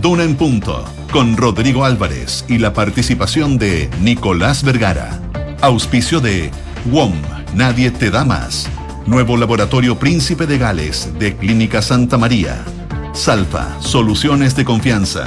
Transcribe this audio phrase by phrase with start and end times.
[0.00, 5.20] Duna en Punto, con Rodrigo Álvarez y la participación de Nicolás Vergara.
[5.60, 6.52] Auspicio de
[6.92, 7.12] WOM,
[7.56, 8.68] Nadie Te Da Más.
[9.06, 12.64] Nuevo Laboratorio Príncipe de Gales de Clínica Santa María.
[13.12, 15.24] Salfa, Soluciones de Confianza.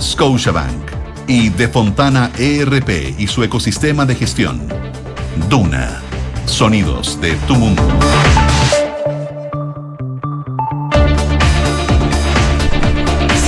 [0.00, 0.92] Scotiabank
[1.26, 4.68] y De Fontana ERP y su ecosistema de gestión.
[5.50, 6.00] Duna,
[6.46, 7.82] sonidos de tu mundo.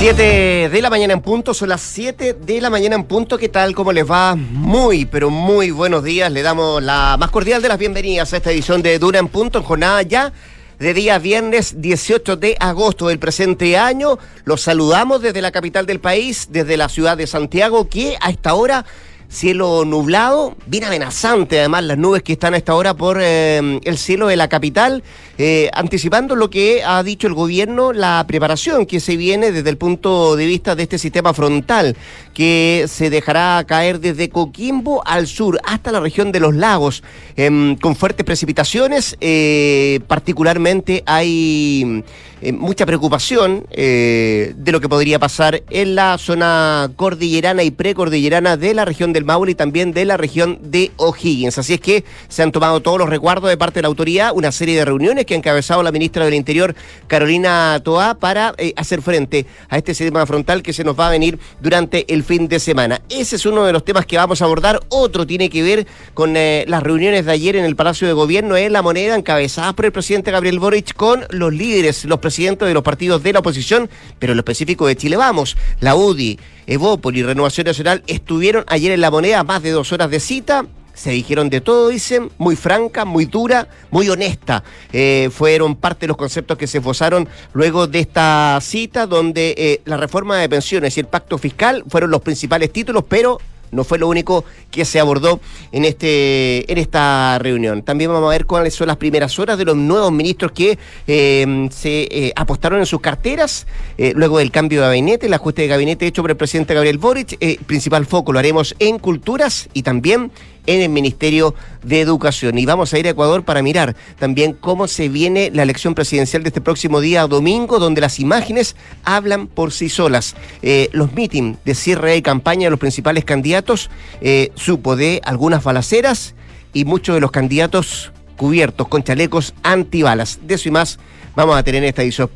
[0.05, 3.39] 7 de la mañana en punto, son las 7 de la mañana en punto.
[3.39, 3.75] ¿Qué tal?
[3.75, 4.37] ¿Cómo les va?
[4.37, 6.31] Muy, pero muy buenos días.
[6.31, 9.57] Le damos la más cordial de las bienvenidas a esta edición de Dura en punto,
[9.57, 10.31] en jornada ya
[10.79, 14.19] de día viernes 18 de agosto del presente año.
[14.45, 18.53] Los saludamos desde la capital del país, desde la ciudad de Santiago, que a esta
[18.53, 18.85] hora
[19.29, 23.99] cielo nublado, bien amenazante además las nubes que están a esta hora por eh, el
[23.99, 25.03] cielo de la capital,
[25.39, 29.77] eh, anticipando lo que ha dicho el gobierno, la preparación que se viene desde el
[29.77, 31.97] punto de vista de este sistema frontal,
[32.35, 37.03] que se dejará caer desde Coquimbo al sur hasta la región de los lagos,
[37.37, 42.05] em, con fuertes precipitaciones, eh, particularmente hay
[42.45, 48.59] eh, mucha preocupación eh, de lo que podría pasar en la zona cordillerana y precordillerana
[48.59, 51.57] de la región del Maule y también de la región de O'Higgins.
[51.57, 54.53] Así es que se han tomado todos los recuerdos de parte de la autoridad, una
[54.53, 56.75] serie de reuniones que ha encabezado la ministra del Interior,
[57.07, 61.11] Carolina Toá, para eh, hacer frente a este sistema frontal que se nos va a
[61.13, 63.01] venir durante el fin de semana.
[63.09, 64.81] Ese es uno de los temas que vamos a abordar.
[64.89, 68.73] Otro tiene que ver con las reuniones de ayer en el Palacio de Gobierno en
[68.73, 72.83] La Moneda, encabezadas por el presidente Gabriel Boric con los líderes, los presidentes de los
[72.83, 77.23] partidos de la oposición, pero en lo específico de Chile Vamos, la UDI, Evópoli y
[77.23, 80.65] Renovación Nacional estuvieron ayer en la moneda más de dos horas de cita.
[80.95, 84.63] Se dijeron de todo, dicen, muy franca, muy dura, muy honesta.
[84.93, 89.81] Eh, fueron parte de los conceptos que se esbozaron luego de esta cita, donde eh,
[89.85, 93.39] la reforma de pensiones y el pacto fiscal fueron los principales títulos, pero
[93.73, 95.41] no fue lo único que se abordó
[95.73, 97.83] en, este, en esta reunión.
[97.83, 101.69] También vamos a ver cuáles son las primeras horas de los nuevos ministros que eh,
[101.73, 103.67] se eh, apostaron en sus carteras
[103.99, 107.37] luego del cambio de gabinete, el ajuste de gabinete hecho por el presidente Gabriel Boric.
[107.67, 110.31] principal foco lo haremos en culturas y también
[110.67, 112.59] en el Ministerio de Educación.
[112.59, 116.43] Y vamos a ir a Ecuador para mirar también cómo se viene la elección presidencial
[116.43, 120.35] de este próximo día domingo, donde las imágenes hablan por sí solas.
[120.63, 125.63] Eh, los mítines de cierre de campaña de los principales candidatos eh, supo de algunas
[125.65, 126.35] balaceras
[126.73, 130.41] y muchos de los candidatos cubiertos con chalecos antibalas.
[130.43, 130.99] De eso y más
[131.37, 132.31] vamos a tener en esta edición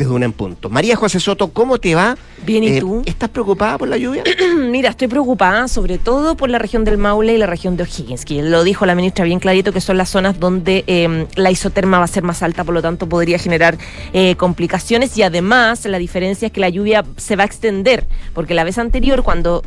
[0.00, 0.70] desde un en punto.
[0.70, 2.16] María José Soto, ¿cómo te va?
[2.46, 3.02] Bien, ¿y eh, tú?
[3.04, 4.24] ¿Estás preocupada por la lluvia?
[4.56, 8.24] Mira, estoy preocupada sobre todo por la región del Maule y la región de O'Higgins,
[8.24, 11.98] que lo dijo la ministra bien clarito, que son las zonas donde em, la isoterma
[11.98, 13.76] va a ser más alta, por lo tanto podría generar
[14.14, 18.54] eh, complicaciones y además la diferencia es que la lluvia se va a extender, porque
[18.54, 19.62] la vez anterior cuando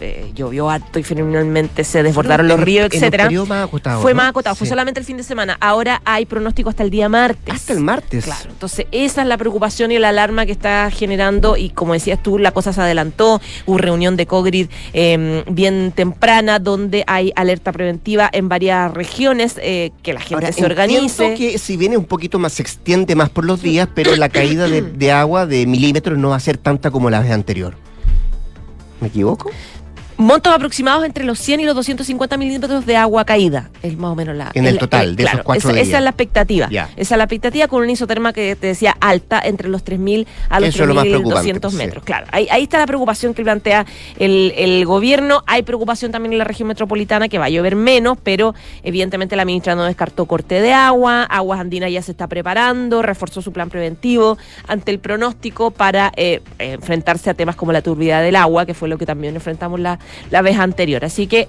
[0.00, 3.30] eh, llovió alto y finalmente se desbordaron los ríos, etcétera.
[4.00, 5.56] fue más acotado, fue solamente el fin de semana.
[5.60, 7.54] Ahora hay pronóstico hasta el día martes.
[7.54, 8.24] Hasta el martes.
[8.24, 8.50] Claro.
[8.50, 11.56] Entonces, esa es la preocupación y la alarma que está generando.
[11.56, 13.40] Y como decías tú, la cosa se adelantó.
[13.64, 19.92] Hubo reunión de COGRID em, bien temprana, donde hay alerta preventiva en varias regiones, eh,
[20.02, 21.34] que la gente se organice.
[21.34, 24.68] que si viene un poquito más, se extiende más por los días, pero la caída
[24.68, 27.74] de, de agua de milímetros no va a ser tanta como la vez anterior.
[29.04, 29.50] ¿Me equivoco?
[30.16, 33.70] Montos aproximados entre los 100 y los 250 milímetros de agua caída.
[33.82, 34.50] Es más o menos la.
[34.54, 36.68] En el, total, de esos cuatro esa, esa, es la expectativa.
[36.68, 40.60] Esa es la expectativa con una isoterma que te decía alta entre los 3.000 a
[40.60, 42.04] los 3.200 metros.
[42.04, 43.86] Claro, ahí, ahí, está la preocupación que plantea
[44.18, 45.42] el, el, gobierno.
[45.46, 49.44] Hay preocupación también en la región metropolitana que va a llover menos, pero evidentemente la
[49.44, 51.24] ministra no descartó corte de agua.
[51.24, 54.38] Aguas Andinas ya se está preparando, reforzó su plan preventivo
[54.68, 58.88] ante el pronóstico para eh, enfrentarse a temas como la turbidez del agua, que fue
[58.88, 59.98] lo que también enfrentamos la
[60.30, 61.04] la vez anterior.
[61.04, 61.48] Así que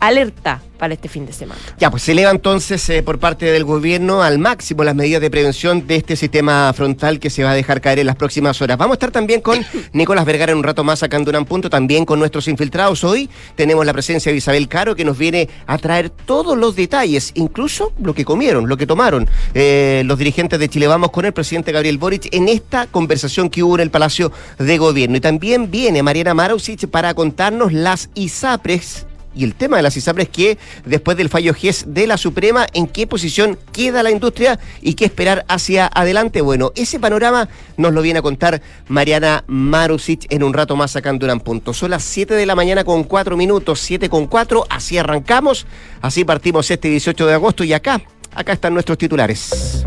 [0.00, 1.60] alerta para este fin de semana.
[1.78, 5.30] Ya, pues se eleva entonces eh, por parte del gobierno al máximo las medidas de
[5.30, 8.76] prevención de este sistema frontal que se va a dejar caer en las próximas horas.
[8.76, 12.04] Vamos a estar también con Nicolás Vergara en un rato más sacando un punto, también
[12.04, 13.02] con nuestros infiltrados.
[13.04, 17.32] Hoy tenemos la presencia de Isabel Caro que nos viene a traer todos los detalles,
[17.34, 21.32] incluso lo que comieron, lo que tomaron eh, los dirigentes de Chile Vamos con el
[21.32, 25.16] presidente Gabriel Boric en esta conversación que hubo en el Palacio de Gobierno.
[25.16, 30.28] Y también viene Mariana Marusic para contarnos las ISAPRES y el tema de las ISAPRES
[30.28, 34.94] que después del fallo GES de la Suprema, ¿en qué posición queda la industria y
[34.94, 36.40] qué esperar hacia adelante?
[36.40, 41.24] Bueno, ese panorama nos lo viene a contar Mariana Marusic en un rato más sacando
[41.32, 41.72] un punto.
[41.72, 45.66] Son las 7 de la mañana con 4 minutos, 7 con 4, así arrancamos,
[46.02, 48.02] así partimos este 18 de agosto y acá,
[48.34, 49.84] acá están nuestros titulares.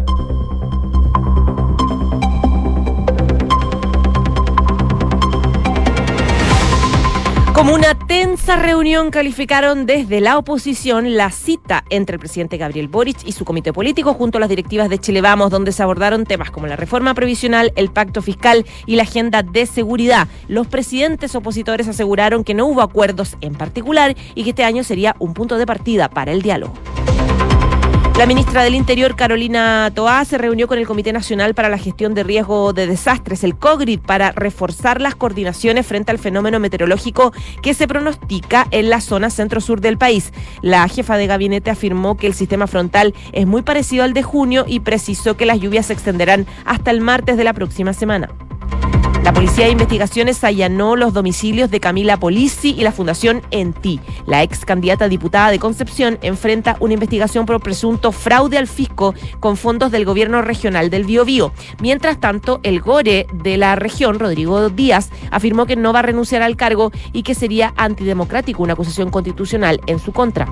[7.57, 13.25] Como una tensa reunión calificaron desde la oposición la cita entre el presidente Gabriel Boric
[13.25, 16.51] y su comité político junto a las directivas de Chile Vamos, donde se abordaron temas
[16.51, 20.27] como la reforma previsional, el pacto fiscal y la agenda de seguridad.
[20.47, 25.15] Los presidentes opositores aseguraron que no hubo acuerdos en particular y que este año sería
[25.17, 26.75] un punto de partida para el diálogo.
[28.17, 32.15] La ministra del Interior, Carolina Toá, se reunió con el Comité Nacional para la Gestión
[32.15, 37.31] de Riesgo de Desastres, el COGRID, para reforzar las coordinaciones frente al fenómeno meteorológico
[37.61, 40.33] que se pronostica en la zona centro-sur del país.
[40.63, 44.65] La jefa de gabinete afirmó que el sistema frontal es muy parecido al de junio
[44.67, 48.29] y precisó que las lluvias se extenderán hasta el martes de la próxima semana.
[49.23, 53.99] La Policía de Investigaciones allanó los domicilios de Camila Polisi y la Fundación Enti.
[54.25, 59.57] La ex candidata diputada de Concepción enfrenta una investigación por presunto fraude al fisco con
[59.57, 61.51] fondos del gobierno regional del Biobío.
[61.81, 66.41] Mientras tanto, el GORE de la región, Rodrigo Díaz, afirmó que no va a renunciar
[66.41, 70.47] al cargo y que sería antidemocrático una acusación constitucional en su contra.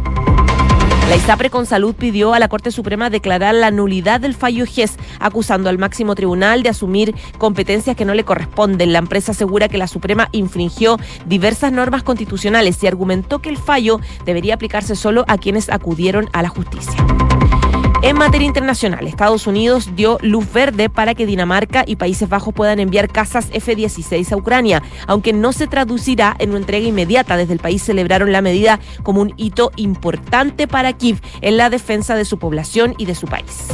[1.10, 4.98] La ISAPRE con Salud pidió a la Corte Suprema declarar la nulidad del fallo GES,
[5.20, 8.92] acusando al máximo tribunal de asumir competencias que no le corresponden.
[8.92, 10.98] La empresa asegura que la Suprema infringió
[11.28, 16.42] diversas normas constitucionales y argumentó que el fallo debería aplicarse solo a quienes acudieron a
[16.42, 16.96] la justicia.
[18.06, 22.80] En materia internacional, Estados Unidos dio luz verde para que Dinamarca y Países Bajos puedan
[22.80, 27.36] enviar casas F-16 a Ucrania, aunque no se traducirá en una entrega inmediata.
[27.36, 32.14] Desde el país celebraron la medida como un hito importante para Kiev en la defensa
[32.14, 33.70] de su población y de su país.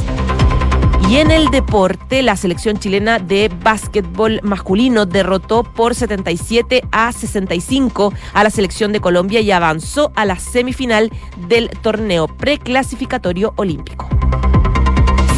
[1.08, 8.14] Y en el deporte, la selección chilena de básquetbol masculino derrotó por 77 a 65
[8.32, 11.10] a la selección de Colombia y avanzó a la semifinal
[11.48, 14.08] del torneo preclasificatorio olímpico.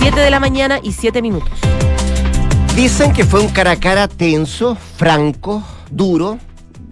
[0.01, 1.59] 7 de la mañana y 7 minutos.
[2.77, 6.39] Dicen que fue un cara a cara tenso, franco, duro.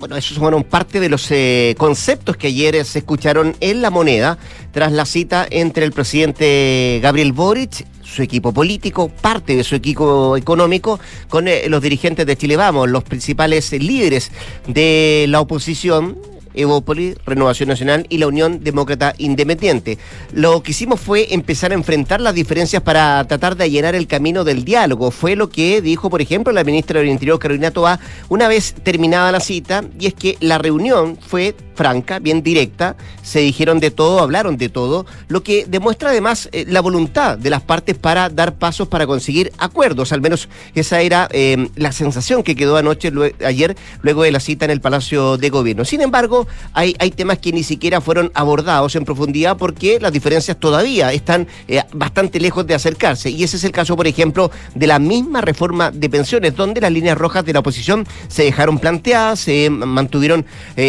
[0.02, 4.36] Bueno, esos fueron parte de los eh, conceptos que ayer se escucharon en la moneda
[4.72, 10.36] tras la cita entre el presidente Gabriel Boric su equipo político, parte de su equipo
[10.36, 14.32] económico, con eh, los dirigentes de Chile Vamos, los principales líderes
[14.66, 16.18] de la oposición,
[16.54, 19.98] Evópolis, Renovación Nacional y la Unión Demócrata Independiente.
[20.32, 24.44] Lo que hicimos fue empezar a enfrentar las diferencias para tratar de allanar el camino
[24.44, 25.10] del diálogo.
[25.10, 29.32] Fue lo que dijo, por ejemplo, la ministra del Interior, Carolina Toa, una vez terminada
[29.32, 34.20] la cita, y es que la reunión fue franca, bien directa, se dijeron de todo,
[34.20, 38.54] hablaron de todo, lo que demuestra además eh, la voluntad de las partes para dar
[38.54, 43.12] pasos para conseguir acuerdos, al menos esa era eh, la sensación que quedó anoche,
[43.44, 45.84] ayer, luego de la cita en el Palacio de Gobierno.
[45.84, 51.12] Sin embargo, hay, temas que ni siquiera fueron abordados en profundidad porque las diferencias todavía
[51.12, 54.98] están eh, bastante lejos de acercarse, y ese es el caso, por ejemplo, de la
[54.98, 59.70] misma reforma de pensiones, donde las líneas rojas de la oposición se dejaron planteadas, se
[59.70, 60.44] mantuvieron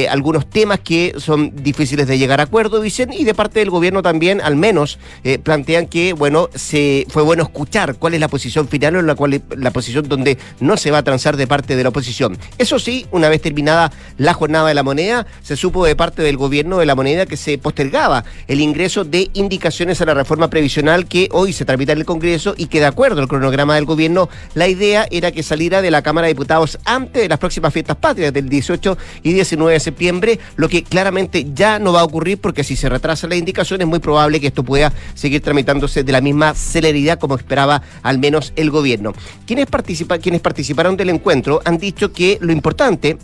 [0.09, 4.01] algunos temas que son difíciles de llegar a acuerdo, dicen, y de parte del gobierno
[4.01, 8.67] también, al menos, eh, plantean que, bueno, se fue bueno escuchar cuál es la posición
[8.67, 11.83] final o la, cual, la posición donde no se va a transar de parte de
[11.83, 12.37] la oposición.
[12.57, 16.37] Eso sí, una vez terminada la jornada de la moneda, se supo de parte del
[16.37, 21.07] gobierno de la moneda que se postergaba el ingreso de indicaciones a la reforma previsional
[21.07, 24.29] que hoy se tramita en el Congreso y que de acuerdo al cronograma del gobierno,
[24.53, 27.97] la idea era que saliera de la Cámara de Diputados antes de las próximas fiestas
[27.97, 32.37] patrias del 18 y 19 de septiembre, lo que claramente ya no va a ocurrir
[32.37, 36.11] porque si se retrasa la indicación es muy probable que esto pueda seguir tramitándose de
[36.13, 39.11] la misma celeridad como esperaba al menos el gobierno.
[39.45, 43.17] Quienes, participa, quienes participaron del encuentro han dicho que lo importante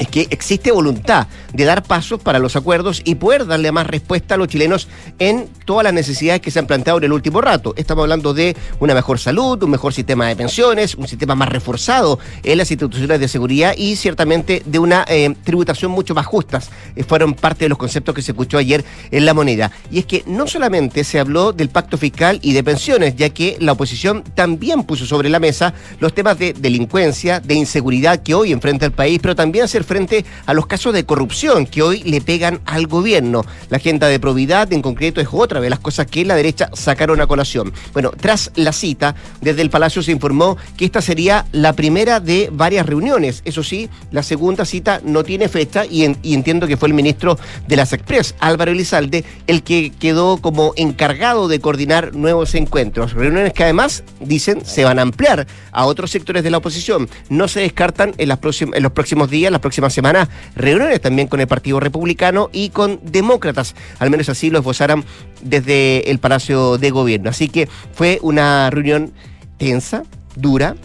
[0.00, 4.34] es que existe voluntad de dar pasos para los acuerdos y poder darle más respuesta
[4.34, 4.88] a los chilenos
[5.18, 7.74] en todas las necesidades que se han planteado en el último rato.
[7.76, 12.18] Estamos hablando de una mejor salud, un mejor sistema de pensiones, un sistema más reforzado
[12.42, 16.62] en las instituciones de seguridad y ciertamente de una eh, tributación mucho más justa.
[16.96, 19.70] Eh, fueron parte de los conceptos que se escuchó ayer en la moneda.
[19.90, 23.58] Y es que no solamente se habló del pacto fiscal y de pensiones, ya que
[23.60, 28.52] la oposición también puso sobre la mesa los temas de delincuencia, de inseguridad que hoy
[28.52, 32.20] enfrenta el país, pero también se frente a los casos de corrupción que hoy le
[32.20, 33.44] pegan al gobierno.
[33.70, 37.20] La agenda de probidad en concreto es otra de las cosas que la derecha sacaron
[37.20, 37.72] a colación.
[37.92, 42.50] Bueno, tras la cita, desde el Palacio se informó que esta sería la primera de
[42.52, 43.42] varias reuniones.
[43.44, 47.74] Eso sí, la segunda cita no tiene fecha y, entiendo que fue el ministro de
[47.74, 53.12] las Express, Álvaro Elizalde, el que quedó como encargado de coordinar nuevos encuentros.
[53.12, 57.08] Reuniones que además, dicen, se van a ampliar a otros sectores de la oposición.
[57.28, 61.46] No se descartan en, en los próximos días, las próxima semana reuniones también con el
[61.46, 63.74] Partido Republicano y con demócratas.
[63.98, 65.04] Al menos así lo esbozaran
[65.42, 67.30] desde el Palacio de Gobierno.
[67.30, 69.12] Así que fue una reunión
[69.58, 70.04] tensa,
[70.36, 70.76] dura.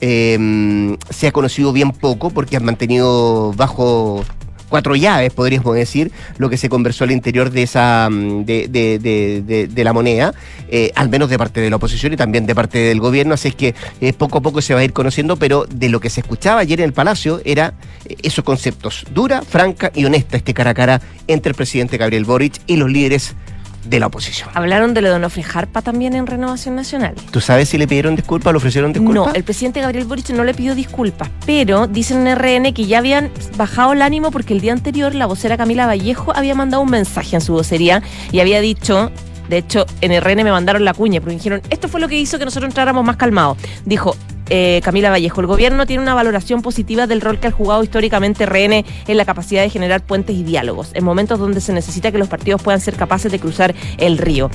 [0.00, 4.24] Em, se ha conocido bien poco porque han mantenido bajo
[4.74, 9.92] cuatro llaves, podríamos decir, lo que se conversó al interior de esa mm, de, la
[9.92, 10.34] moneda,
[10.68, 13.46] eh, al menos de parte de la oposición y también de parte del gobierno, así
[13.46, 16.10] es que eh, poco a poco se va a ir conociendo, pero de lo que
[16.10, 20.54] se escuchaba ayer en el Palacio era eh, esos conceptos, dura, franca y honesta este
[20.54, 23.36] cara a cara entre el presidente Gabriel Boric y los líderes
[23.84, 24.48] de la oposición.
[24.54, 27.14] Hablaron de lo de Onofre Jarpa también en Renovación Nacional.
[27.30, 29.26] ¿Tú sabes si le pidieron disculpas, le ofrecieron disculpas?
[29.26, 32.98] No, el presidente Gabriel Boric no le pidió disculpas, pero dicen en RN que ya
[32.98, 36.90] habían bajado el ánimo porque el día anterior la vocera Camila Vallejo había mandado un
[36.90, 39.10] mensaje en su vocería y había dicho
[39.48, 42.38] de hecho, en RN me mandaron la cuña, porque dijeron, esto fue lo que hizo
[42.38, 43.58] que nosotros entráramos más calmados.
[43.84, 44.16] Dijo,
[44.48, 45.40] eh, Camila Vallejo.
[45.40, 49.24] El gobierno tiene una valoración positiva del rol que ha jugado históricamente RN en la
[49.24, 52.80] capacidad de generar puentes y diálogos, en momentos donde se necesita que los partidos puedan
[52.80, 54.50] ser capaces de cruzar el río.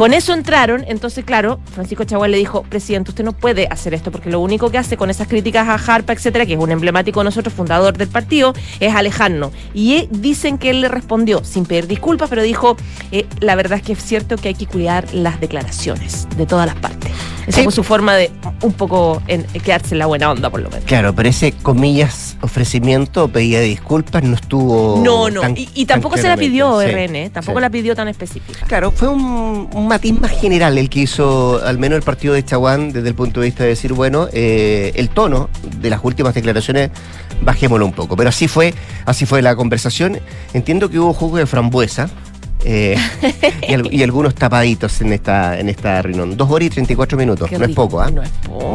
[0.00, 4.10] Con eso entraron, entonces claro, Francisco Chaguán le dijo, presidente, usted no puede hacer esto
[4.10, 7.20] porque lo único que hace con esas críticas a Harpa, etcétera, que es un emblemático
[7.20, 9.52] de nosotros, fundador del partido, es alejarnos.
[9.74, 12.76] Y dicen que él le respondió sin pedir disculpas, pero dijo,
[13.12, 16.66] eh, la verdad es que es cierto que hay que cuidar las declaraciones de todas
[16.66, 17.12] las partes.
[17.46, 18.30] Esa fue su forma de
[18.62, 20.84] un poco en, quedarse en la buena onda, por lo menos.
[20.84, 25.00] Claro, pero ese, comillas, ofrecimiento, pedía disculpas, no estuvo.
[25.04, 27.30] No, no, y, tampoco se la pidió RN, ¿eh?
[27.32, 28.66] tampoco la pidió tan específica.
[28.66, 32.92] Claro, fue un, matiz más general el que hizo al menos el partido de Chaguán
[32.92, 35.48] desde el punto de vista de decir, bueno, eh, el tono
[35.80, 36.90] de las últimas declaraciones,
[37.42, 38.16] bajémoslo un poco.
[38.16, 38.74] Pero así fue,
[39.06, 40.20] así fue la conversación.
[40.52, 42.08] Entiendo que hubo jugo de frambuesa.
[42.64, 42.96] Eh,
[43.90, 46.36] y, algunos tapaditos en esta en esta reunión.
[46.36, 47.50] Dos horas y 34 minutos.
[47.50, 48.10] No es, poco, ¿ah?
[48.10, 48.30] no es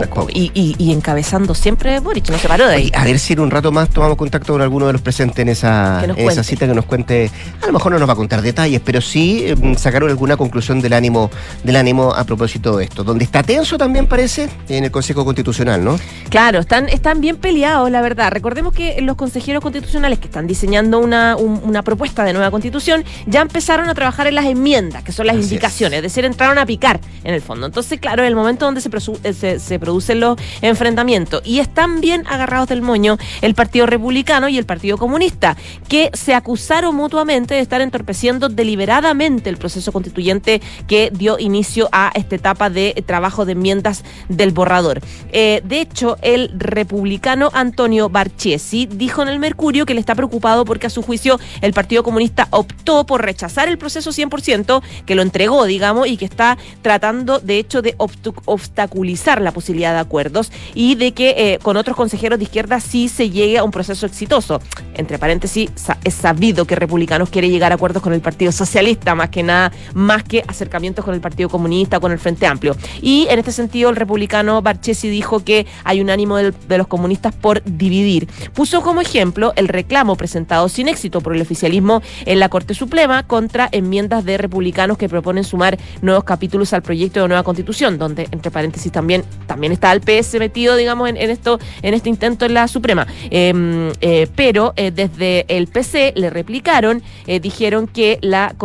[0.07, 2.91] poco, Y, encabezando siempre Boric, no se paró de ahí.
[2.95, 5.49] a ver si en un rato más tomamos contacto con alguno de los presentes en
[5.49, 7.29] esa, esa cita que nos cuente.
[7.61, 10.81] A lo mejor no nos va a contar detalles, pero sí em, sacaron alguna conclusión
[10.81, 11.29] del ánimo,
[11.63, 13.03] del ánimo a propósito de esto.
[13.03, 15.99] Donde está tenso también parece en el Consejo Constitucional, ¿no?
[16.29, 18.31] Claro, están, están bien peleados, la verdad.
[18.31, 23.41] Recordemos que los consejeros constitucionales que están diseñando una, una propuesta de nueva constitución ya
[23.41, 26.03] empezaron a trabajar en las enmiendas, que son las indicaciones, es.
[26.03, 27.65] decir, entraron a picar en el fondo.
[27.65, 31.41] Entonces, claro, es el momento donde eh, se, se, producen los enfrentamientos.
[31.43, 36.33] Y están bien agarrados del moño el Partido Republicano y el Partido Comunista, que se
[36.33, 42.69] acusaron mutuamente de estar entorpeciendo deliberadamente el proceso constituyente que dio inicio a esta etapa
[42.69, 45.01] de trabajo de enmiendas del borrador.
[45.31, 50.65] Eh, de hecho, el republicano Antonio Barchesi dijo en el Mercurio que le está preocupado
[50.65, 55.21] porque a su juicio el Partido Comunista optó por rechazar el proceso 100%, que lo
[55.21, 60.95] entregó, digamos, y que está tratando, de hecho, de obstaculizar la posibilidad de acuerdos y
[60.95, 64.61] de que eh, con otros consejeros de izquierda sí se llegue a un proceso exitoso.
[64.93, 65.69] Entre paréntesis,
[66.03, 69.71] es sabido que Republicanos quiere llegar a acuerdos con el Partido Socialista, más que nada,
[69.93, 72.75] más que acercamientos con el Partido Comunista, con el Frente Amplio.
[73.01, 77.33] Y en este sentido, el republicano Barchesi dijo que hay un ánimo de los comunistas
[77.33, 78.27] por dividir.
[78.53, 83.23] Puso como ejemplo el reclamo presentado sin éxito por el oficialismo en la Corte Suprema
[83.23, 88.27] contra enmiendas de republicanos que proponen sumar nuevos capítulos al proyecto de nueva constitución, donde,
[88.31, 92.53] entre paréntesis, también, también está el PS metido, digamos, en, esto, en este intento en
[92.53, 93.07] la Suprema.
[93.29, 98.55] Em, eh, pero eh, desde el PC le replicaron, eh, dijeron que la,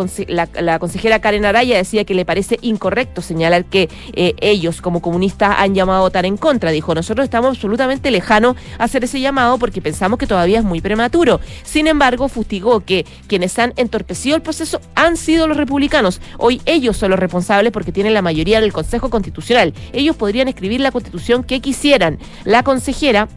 [0.59, 5.75] la, consejera Karen Araya decía que le parece incorrecto señalar que ellos como comunistas han
[5.75, 6.71] llamado a votar en contra.
[6.71, 10.81] Dijo, nosotros estamos absolutamente lejanos a hacer ese llamado porque pensamos que todavía es muy
[10.81, 11.41] prematuro.
[11.63, 16.21] Sin embargo, fustigó que quienes han entorpecido el proceso han sido los republicanos.
[16.39, 19.75] Hoy ellos son los responsables porque tienen la mayoría del Consejo Constitucional.
[19.93, 22.19] Ellos podrían escribir la constitución que quisieran.
[22.45, 23.29] La consejera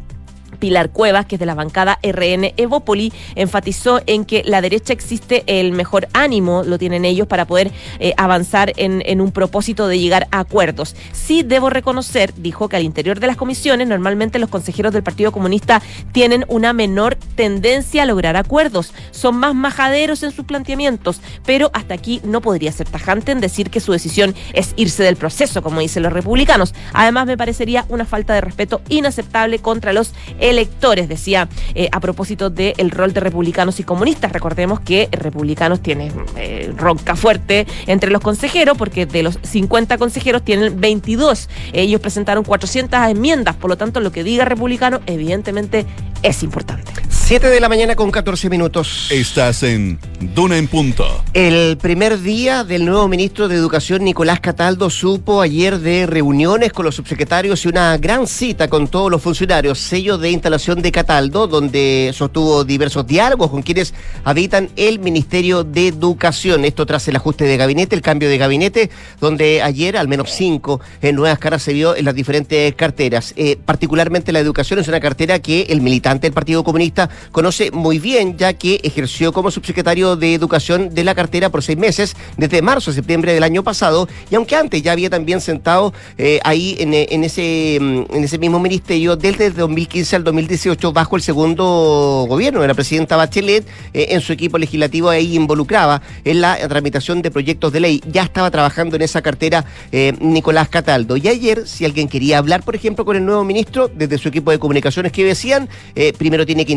[0.64, 5.44] Pilar Cuevas, que es de la bancada RN Evópoli, enfatizó en que la derecha existe
[5.46, 10.30] el mejor ánimo, lo tienen ellos, para poder eh, avanzar en, un propósito de llegar
[10.32, 10.96] a acuerdos.
[11.12, 15.34] Sí debo reconocer, dijo, que al interior de las comisiones normalmente los consejeros del Partido
[15.34, 15.82] Comunista
[16.14, 21.94] tienen una menor tendencia a lograr acuerdos, son más majaderos en sus planteamientos, pero hasta
[21.94, 25.82] aquí no podría ser tajante en decir que su decisión es irse del proceso, como
[25.82, 26.74] dicen los republicanos.
[26.94, 30.14] Además, me parecería una falta de respeto inaceptable contra los
[30.54, 34.32] electores, decía eh, a propósito del rol de republicanos y comunistas.
[34.32, 40.44] Recordemos que republicanos tienen eh, ronca fuerte entre los consejeros, porque de los 50 consejeros
[40.44, 41.50] tienen 22.
[41.74, 45.86] Ellos presentaron 400 enmiendas, por lo tanto lo que diga republicano evidentemente
[46.22, 46.92] es importante.
[47.26, 49.08] 7 de la mañana con 14 minutos.
[49.10, 49.98] Estás en
[50.36, 51.24] Duna en Punto.
[51.34, 56.84] El primer día del nuevo ministro de Educación, Nicolás Cataldo, supo ayer de reuniones con
[56.84, 61.48] los subsecretarios y una gran cita con todos los funcionarios, sello de instalación de Cataldo,
[61.48, 63.94] donde sostuvo diversos diálogos con quienes
[64.26, 66.66] habitan el Ministerio de Educación.
[66.66, 68.90] Esto tras el ajuste de gabinete, el cambio de gabinete,
[69.22, 73.34] donde ayer al menos cinco en nuevas caras se vio en las diferentes carteras.
[73.38, 78.00] Eh, particularmente la educación es una cartera que el militante del Partido Comunista conoce muy
[78.00, 82.62] bien, ya que ejerció como subsecretario de Educación de la cartera por seis meses, desde
[82.62, 86.76] marzo a septiembre del año pasado, y aunque antes ya había también sentado eh, ahí
[86.80, 91.22] en, en, ese, mm, en ese mismo ministerio desde el 2015 al 2018 bajo el
[91.22, 96.58] segundo gobierno de la presidenta Bachelet, eh, en su equipo legislativo ahí involucraba en la
[96.68, 98.02] tramitación de proyectos de ley.
[98.12, 101.18] Ya estaba trabajando en esa cartera eh, Nicolás Cataldo.
[101.18, 104.52] Y ayer, si alguien quería hablar, por ejemplo, con el nuevo ministro, desde su equipo
[104.52, 105.70] de comunicaciones que decían,
[106.18, 106.74] primero tiene que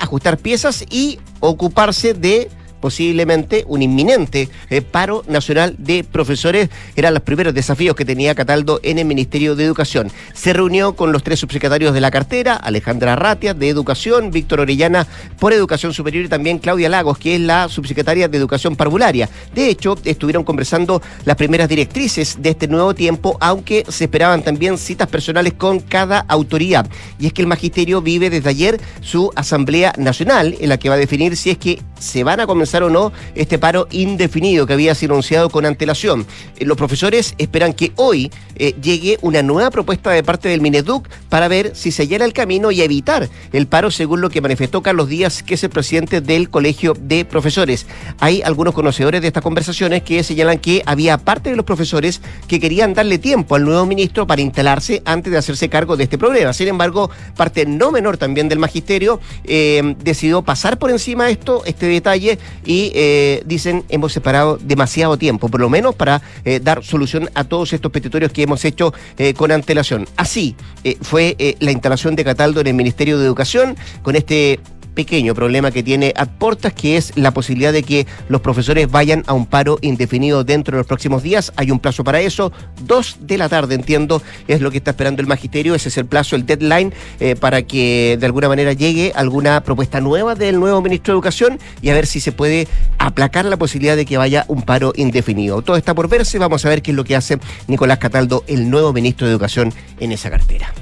[0.00, 6.70] ajustar piezas y ocuparse de posiblemente un inminente eh, paro nacional de profesores.
[6.96, 10.10] Eran los primeros desafíos que tenía Cataldo en el Ministerio de Educación.
[10.34, 15.06] Se reunió con los tres subsecretarios de la cartera, Alejandra Ratia de Educación, Víctor Orellana
[15.38, 19.28] por Educación Superior y también Claudia Lagos, que es la subsecretaria de Educación Parvularia.
[19.54, 24.78] De hecho, estuvieron conversando las primeras directrices de este nuevo tiempo, aunque se esperaban también
[24.78, 26.88] citas personales con cada autoridad.
[27.18, 30.94] Y es que el magisterio vive desde ayer su Asamblea Nacional, en la que va
[30.94, 34.74] a definir si es que se van a comenzar o no este paro indefinido que
[34.74, 36.26] había sido anunciado con antelación.
[36.58, 41.08] Eh, los profesores esperan que hoy eh, llegue una nueva propuesta de parte del Mineduc
[41.28, 44.82] para ver si se llena el camino y evitar el paro, según lo que manifestó
[44.82, 47.86] Carlos Díaz, que es el presidente del Colegio de Profesores.
[48.20, 52.60] Hay algunos conocedores de estas conversaciones que señalan que había parte de los profesores que
[52.60, 56.52] querían darle tiempo al nuevo ministro para instalarse antes de hacerse cargo de este problema.
[56.52, 61.62] Sin embargo, parte no menor también del magisterio eh, decidió pasar por encima de esto,
[61.64, 66.84] este detalle, y eh, dicen hemos separado demasiado tiempo, por lo menos para eh, dar
[66.84, 70.06] solución a todos estos petitorios que hemos hecho eh, con antelación.
[70.16, 70.56] Así
[71.02, 74.60] fue la instalación de Cataldo en el Ministerio de Educación con este
[74.98, 79.32] pequeño problema que tiene Adportas, que es la posibilidad de que los profesores vayan a
[79.32, 81.52] un paro indefinido dentro de los próximos días.
[81.54, 82.50] Hay un plazo para eso.
[82.82, 85.76] Dos de la tarde, entiendo, es lo que está esperando el magisterio.
[85.76, 90.00] Ese es el plazo, el deadline, eh, para que de alguna manera llegue alguna propuesta
[90.00, 92.66] nueva del nuevo ministro de Educación y a ver si se puede
[92.98, 95.62] aplacar la posibilidad de que vaya un paro indefinido.
[95.62, 96.40] Todo está por verse.
[96.40, 99.72] Vamos a ver qué es lo que hace Nicolás Cataldo, el nuevo ministro de Educación,
[100.00, 100.72] en esa cartera.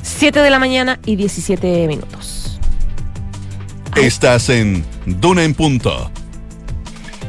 [0.00, 2.45] 7 de la mañana y 17 minutos.
[3.96, 6.10] Estás en Duna en Punto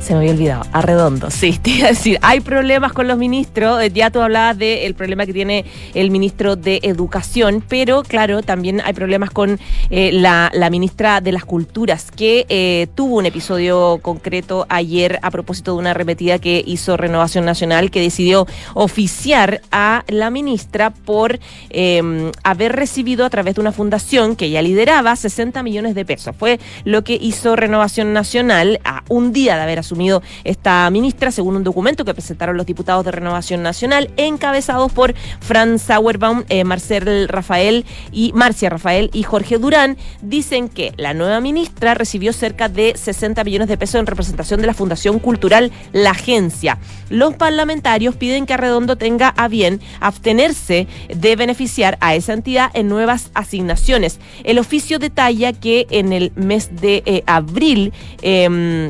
[0.08, 3.84] se me había olvidado, Arredondo, sí, te iba a decir, hay problemas con los ministros,
[3.84, 8.82] eh, ya tú hablabas del problema que tiene el ministro de Educación, pero claro, también
[8.86, 14.66] hay problemas con eh, la, ministra de las Culturas, que eh, tuvo un episodio concreto
[14.70, 20.30] ayer a propósito de una repetida que hizo Renovación Nacional, que decidió oficiar a la
[20.30, 21.38] ministra por
[21.70, 26.34] em, haber recibido a través de una fundación que ella lideraba 60 millones de pesos.
[26.38, 29.97] Fue lo que hizo Renovación Nacional a un día de haber asumido
[30.44, 35.82] esta ministra, según un documento que presentaron los diputados de Renovación Nacional, encabezados por Franz
[35.84, 41.94] Sauerbaum, eh, Marcel Rafael y Marcia Rafael y Jorge Durán, dicen que la nueva ministra
[41.94, 46.78] recibió cerca de 60 millones de pesos en representación de la Fundación Cultural La Agencia.
[47.10, 52.90] Los parlamentarios piden que Arredondo tenga a bien abstenerse de beneficiar a esa entidad en
[52.90, 54.20] nuevas asignaciones.
[54.44, 58.90] El oficio detalla que en el mes de eh, abril eh,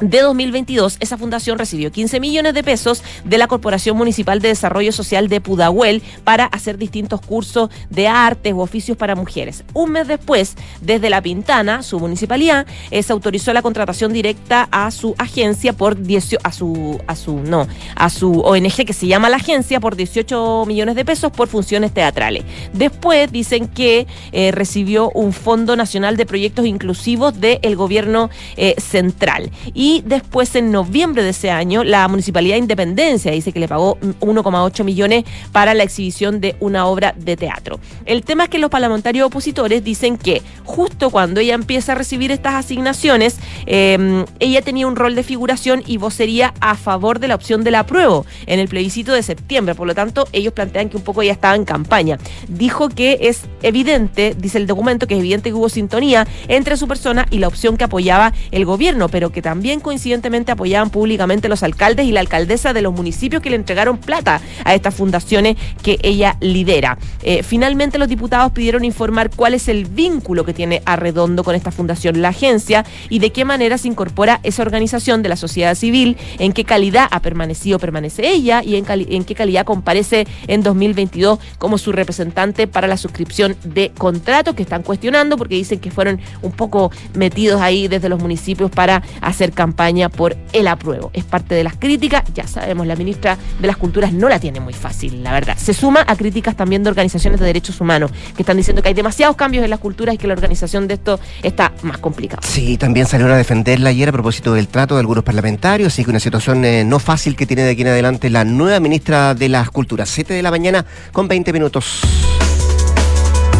[0.00, 4.92] de 2022, esa fundación recibió 15 millones de pesos de la Corporación Municipal de Desarrollo
[4.92, 9.64] Social de Pudahuel para hacer distintos cursos de artes o oficios para mujeres.
[9.72, 14.90] Un mes después, desde La Pintana, su municipalidad, eh, se autorizó la contratación directa a
[14.90, 19.28] su agencia por 18, a su, a su, no, a su ONG que se llama
[19.28, 22.44] la agencia por 18 millones de pesos por funciones teatrales.
[22.72, 29.50] Después dicen que eh, recibió un Fondo Nacional de Proyectos Inclusivos del gobierno eh, central.
[29.72, 33.68] Y y después en noviembre de ese año la Municipalidad de Independencia dice que le
[33.68, 37.78] pagó 1,8 millones para la exhibición de una obra de teatro.
[38.06, 42.30] El tema es que los parlamentarios opositores dicen que justo cuando ella empieza a recibir
[42.30, 47.34] estas asignaciones, em, ella tenía un rol de figuración y vocería a favor de la
[47.34, 49.74] opción del apruebo en el plebiscito de septiembre.
[49.74, 52.18] Por lo tanto, ellos plantean que un poco ella estaba en campaña.
[52.48, 56.88] Dijo que es evidente, dice el documento, que es evidente que hubo sintonía entre su
[56.88, 61.62] persona y la opción que apoyaba el gobierno, pero que también coincidentemente apoyaban públicamente los
[61.62, 65.98] alcaldes y la alcaldesa de los municipios que le entregaron plata a estas fundaciones que
[66.02, 66.98] ella lidera.
[67.22, 71.70] Eh, finalmente los diputados pidieron informar cuál es el vínculo que tiene Arredondo con esta
[71.70, 76.16] fundación, la agencia, y de qué manera se incorpora esa organización de la sociedad civil,
[76.38, 81.78] en qué calidad ha permanecido, permanece ella y en, qué calidad comparece en 2022 como
[81.78, 86.52] su representante para la suscripción de contratos que están cuestionando porque dicen que fueron un
[86.52, 91.10] poco metidos ahí desde los municipios para hacer por el apruebo.
[91.12, 94.60] Es parte de las críticas, ya sabemos, la ministra de las Culturas no la tiene
[94.60, 95.56] muy fácil, la verdad.
[95.58, 98.94] Se suma a críticas también de organizaciones de derechos humanos que están diciendo que hay
[98.94, 102.42] demasiados cambios en las culturas y que la organización de esto está más complicada.
[102.46, 106.10] Sí, también salió a defenderla ayer a propósito del trato de algunos parlamentarios, así que
[106.10, 109.48] una situación eh, no fácil que tiene de aquí en adelante la nueva ministra de
[109.48, 110.08] las Culturas.
[110.08, 112.00] 7 de la mañana con 20 minutos.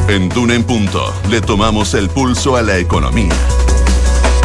[0.08, 3.32] En Duna en Punto le tomamos el pulso a la economía.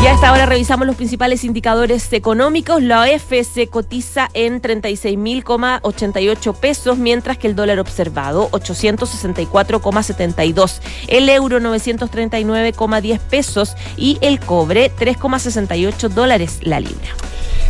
[0.01, 2.81] Y a esta hora revisamos los principales indicadores económicos.
[2.81, 11.59] La OEF se cotiza en 36.088 pesos, mientras que el dólar observado 864,72, el euro
[11.59, 17.09] 939,10 pesos y el cobre 3,68 dólares la libra.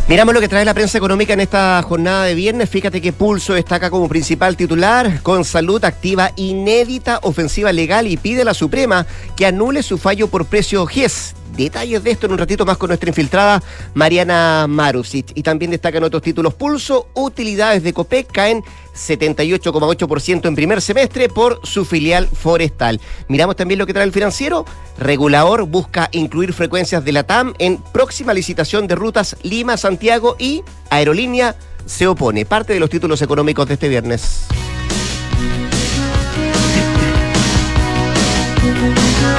[0.06, 2.70] Miramos lo que trae la prensa económica en esta jornada de viernes.
[2.70, 8.42] Fíjate que Pulso destaca como principal titular con salud activa inédita ofensiva legal y pide
[8.42, 11.34] a la Suprema que anule su fallo por precio GES.
[11.56, 13.62] Detalles de esto en un ratito más con nuestra infiltrada
[13.94, 15.32] Mariana Marusic.
[15.34, 21.60] Y también destacan otros títulos Pulso, utilidades de COPEC caen 78,8% en primer semestre por
[21.64, 23.00] su filial forestal.
[23.28, 24.64] Miramos también lo que trae el financiero.
[24.98, 31.56] Regulador busca incluir frecuencias de la TAM en próxima licitación de rutas Lima-Santiago y Aerolínea
[31.86, 32.44] se opone.
[32.44, 34.46] Parte de los títulos económicos de este viernes.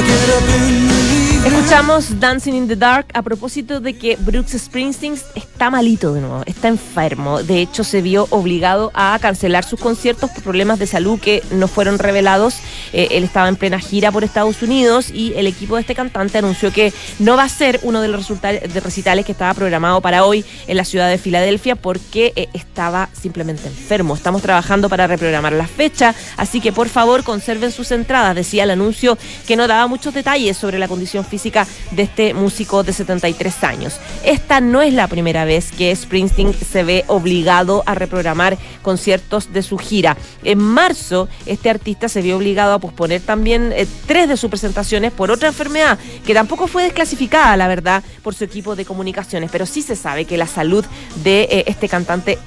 [0.01, 5.13] get up and leave Escuchamos Dancing in the Dark a propósito de que Brooks Springsteen
[5.35, 7.43] está malito de nuevo, está enfermo.
[7.43, 11.67] De hecho, se vio obligado a cancelar sus conciertos por problemas de salud que no
[11.67, 12.55] fueron revelados.
[12.91, 16.39] Eh, él estaba en plena gira por Estados Unidos y el equipo de este cantante
[16.39, 20.25] anunció que no va a ser uno de los de recitales que estaba programado para
[20.25, 24.15] hoy en la ciudad de Filadelfia porque eh, estaba simplemente enfermo.
[24.15, 28.71] Estamos trabajando para reprogramar la fecha, así que por favor conserven sus entradas, decía el
[28.71, 31.58] anuncio que no daba muchos detalles sobre la condición física
[31.91, 33.99] de este músico de 73 años.
[34.23, 39.63] Esta no es la primera vez que Springsteen se ve obligado a reprogramar conciertos de
[39.63, 40.17] su gira.
[40.43, 45.11] En marzo, este artista se vio obligado a posponer también eh, tres de sus presentaciones
[45.11, 49.65] por otra enfermedad, que tampoco fue desclasificada, la verdad, por su equipo de comunicaciones, pero
[49.65, 50.85] sí se sabe que la salud
[51.23, 52.37] de eh, este cantante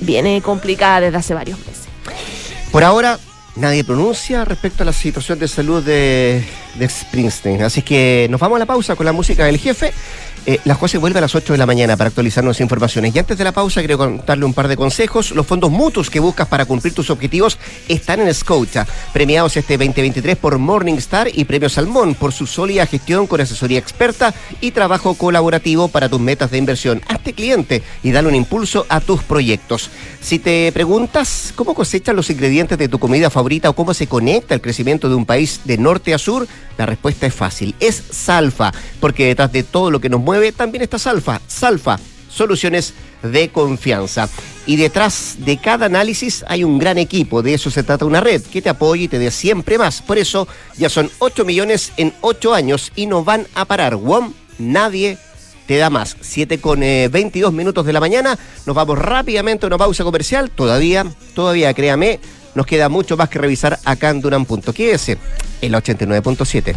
[0.00, 1.88] viene complicada desde hace varios meses.
[2.70, 3.18] Por ahora,
[3.56, 7.62] nadie pronuncia respecto a la situación de salud de, de Springsteen.
[7.62, 9.92] Así que nos vamos a la pausa con la música del jefe
[10.46, 13.14] eh, la jueza vuelve a las 8 de la mañana para actualizarnos informaciones.
[13.14, 15.32] Y antes de la pausa, quiero contarle un par de consejos.
[15.32, 20.36] Los fondos mutuos que buscas para cumplir tus objetivos están en Scotia, premiados este 2023
[20.36, 25.88] por Morningstar y Premio Salmón por su sólida gestión con asesoría experta y trabajo colaborativo
[25.88, 27.02] para tus metas de inversión.
[27.08, 29.90] Hazte cliente y dale un impulso a tus proyectos.
[30.20, 34.54] Si te preguntas cómo cosechan los ingredientes de tu comida favorita o cómo se conecta
[34.54, 36.46] el crecimiento de un país de norte a sur,
[36.78, 37.74] la respuesta es fácil.
[37.78, 40.22] Es Salfa, porque detrás de todo lo que nos
[40.56, 41.40] también está Salfa.
[41.46, 44.28] Salfa, soluciones de confianza.
[44.66, 47.42] Y detrás de cada análisis hay un gran equipo.
[47.42, 50.02] De eso se trata una red que te apoye y te dé siempre más.
[50.02, 53.96] Por eso ya son 8 millones en 8 años y no van a parar.
[53.96, 55.18] WOM, nadie
[55.66, 56.16] te da más.
[56.20, 58.38] 7 con 22 eh, minutos de la mañana.
[58.66, 60.50] Nos vamos rápidamente a una pausa comercial.
[60.50, 62.20] Todavía, todavía, créame,
[62.54, 64.46] nos queda mucho más que revisar acá en Duran.
[64.46, 65.18] Quédese
[65.60, 66.76] en la 89.7.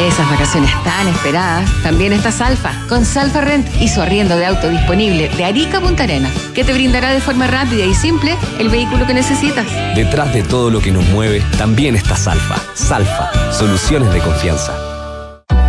[0.00, 4.68] Esas vacaciones tan esperadas, también está Salfa, con Salfa Rent y su arriendo de auto
[4.68, 9.06] disponible de Arica Punta Arena, que te brindará de forma rápida y simple el vehículo
[9.06, 9.66] que necesitas.
[9.94, 12.56] Detrás de todo lo que nos mueve, también está Salfa.
[12.74, 14.83] Salfa, soluciones de confianza.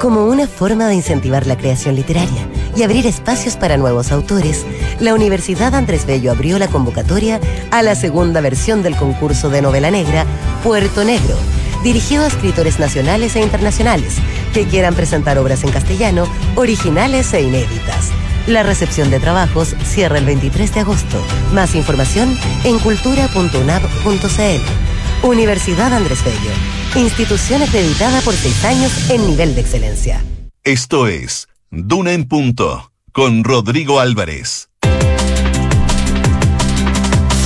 [0.00, 4.66] como una forma de incentivar la creación literaria y abrir espacios para nuevos autores,
[5.00, 9.90] la Universidad Andrés Bello abrió la convocatoria a la segunda versión del concurso de novela
[9.90, 10.24] negra
[10.62, 11.36] Puerto Negro,
[11.82, 14.16] dirigido a escritores nacionales e internacionales
[14.52, 16.26] que quieran presentar obras en castellano,
[16.56, 18.10] originales e inéditas.
[18.46, 21.16] La recepción de trabajos cierra el 23 de agosto.
[21.52, 24.93] Más información en cultura.unab.cl.
[25.24, 30.22] Universidad Andrés Bello, institución acreditada por seis años en nivel de excelencia.
[30.64, 34.68] Esto es Duna en Punto, con Rodrigo Álvarez.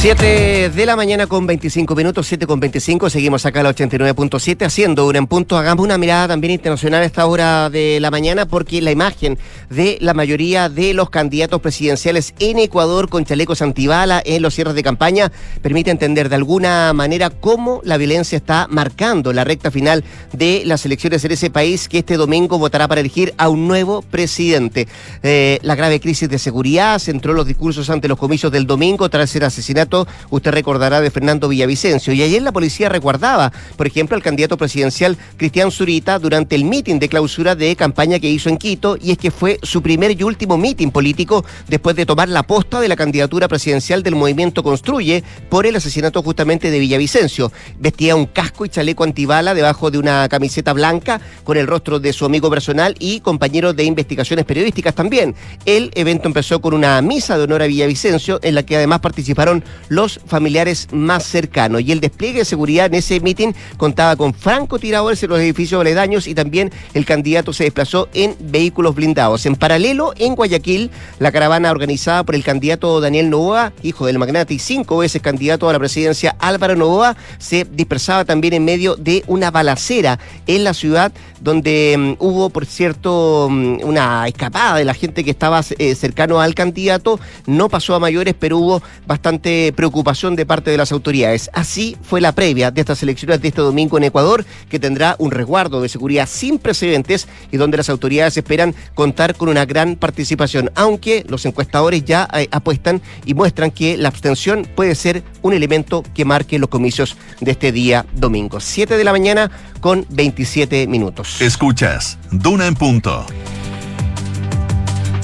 [0.01, 4.65] 7 de la mañana con 25 minutos, 7 con 25, seguimos acá a la 89.7
[4.65, 5.59] haciendo una en punto.
[5.59, 9.39] Hagamos una mirada también internacional a esta hora de la mañana porque la imagen
[9.71, 14.77] de la mayoría de los candidatos presidenciales en Ecuador con chalecos antibala en los cierres
[14.77, 15.33] de campaña
[15.63, 20.87] permite entender de alguna manera cómo la violencia está marcando la recta final de las
[20.87, 24.87] elecciones en ese país que este domingo votará para elegir a un nuevo presidente.
[25.25, 29.31] Eh, la grave crisis de seguridad centró los discursos ante los comicios del domingo tras
[29.31, 29.88] ser asesinato
[30.31, 32.12] usted recordará, de Fernando Villavicencio.
[32.12, 36.98] Y ayer la policía recuerdaba, por ejemplo, al candidato presidencial Cristian Zurita durante el mitin
[36.98, 40.22] de clausura de campaña que hizo en Quito, y es que fue su primer y
[40.22, 45.22] último mitin político después de tomar la posta de la candidatura presidencial del movimiento Construye
[45.48, 47.53] por el asesinato justamente de Villavicencio.
[47.79, 52.12] Vestía un casco y chaleco antibala debajo de una camiseta blanca con el rostro de
[52.12, 55.35] su amigo personal y compañero de investigaciones periodísticas también.
[55.64, 59.64] El evento empezó con una misa de honor a Villavicencio en la que además participaron
[59.88, 61.83] los familiares más cercanos.
[61.83, 66.27] Y el despliegue de seguridad en ese mitin contaba con francotiradores en los edificios aledaños
[66.27, 69.47] y también el candidato se desplazó en vehículos blindados.
[69.47, 74.55] En paralelo, en Guayaquil, la caravana organizada por el candidato Daniel Novoa, hijo del magnate
[74.55, 79.25] y cinco veces candidato a la presidencia Álvaro Novoa, se dispersaba también en medio de
[79.27, 84.95] una balacera en la ciudad donde mm, hubo, por cierto, mm, una escapada de la
[84.95, 87.21] gente que estaba eh, cercano al candidato.
[87.47, 91.51] No pasó a mayores, pero hubo bastante preocupación de parte de las autoridades.
[91.53, 95.31] Así fue la previa de estas elecciones de este domingo en Ecuador, que tendrá un
[95.31, 100.71] resguardo de seguridad sin precedentes y donde las autoridades esperan contar con una gran participación,
[100.75, 106.03] aunque los encuestadores ya eh, apuestan y muestran que la abstención puede ser un elemento
[106.15, 108.61] que marque los comicios de este día domingo.
[108.61, 109.51] 7 de la mañana
[109.81, 111.41] con 27 minutos.
[111.41, 113.27] Escuchas, Duna en punto.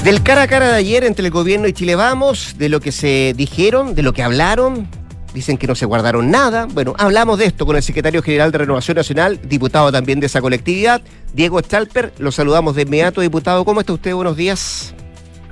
[0.04, 2.92] Del cara a cara de ayer entre el gobierno y Chile Vamos, de lo que
[2.92, 4.86] se dijeron, de lo que hablaron,
[5.32, 6.66] dicen que no se guardaron nada.
[6.70, 10.42] Bueno, hablamos de esto con el secretario general de Renovación Nacional, diputado también de esa
[10.42, 11.00] colectividad,
[11.32, 12.12] Diego Stalper.
[12.18, 13.64] Lo saludamos de inmediato, diputado.
[13.64, 14.12] ¿Cómo está usted?
[14.12, 14.94] Buenos días.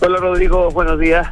[0.03, 0.71] Hola, Rodrigo.
[0.71, 1.29] Buenos días.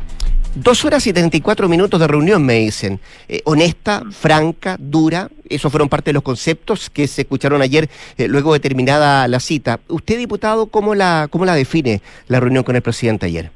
[0.56, 2.98] Dos horas y 34 minutos de reunión, me dicen.
[3.28, 5.28] Eh, honesta, franca, dura.
[5.48, 9.38] Esos fueron parte de los conceptos que se escucharon ayer, eh, luego de terminada la
[9.38, 9.78] cita.
[9.86, 13.50] Usted, diputado, ¿cómo la, ¿cómo la define la reunión con el presidente ayer?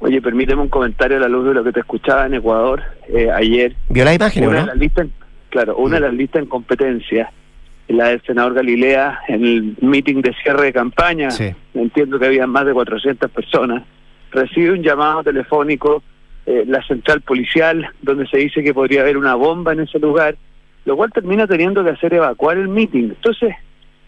[0.00, 3.30] Oye, permíteme un comentario a la luz de lo que te escuchaba en Ecuador eh,
[3.30, 3.76] ayer.
[3.90, 5.08] ¿Vio la imagen, una de las listas,
[5.50, 7.30] Claro, una de las listas en competencia,
[7.88, 11.28] la del senador Galilea, en el meeting de cierre de campaña.
[11.74, 13.82] Entiendo que había más de 400 personas
[14.36, 16.02] recibe un llamado telefónico
[16.44, 20.36] eh, la central policial donde se dice que podría haber una bomba en ese lugar,
[20.84, 23.08] lo cual termina teniendo que hacer evacuar el meeting.
[23.08, 23.54] Entonces,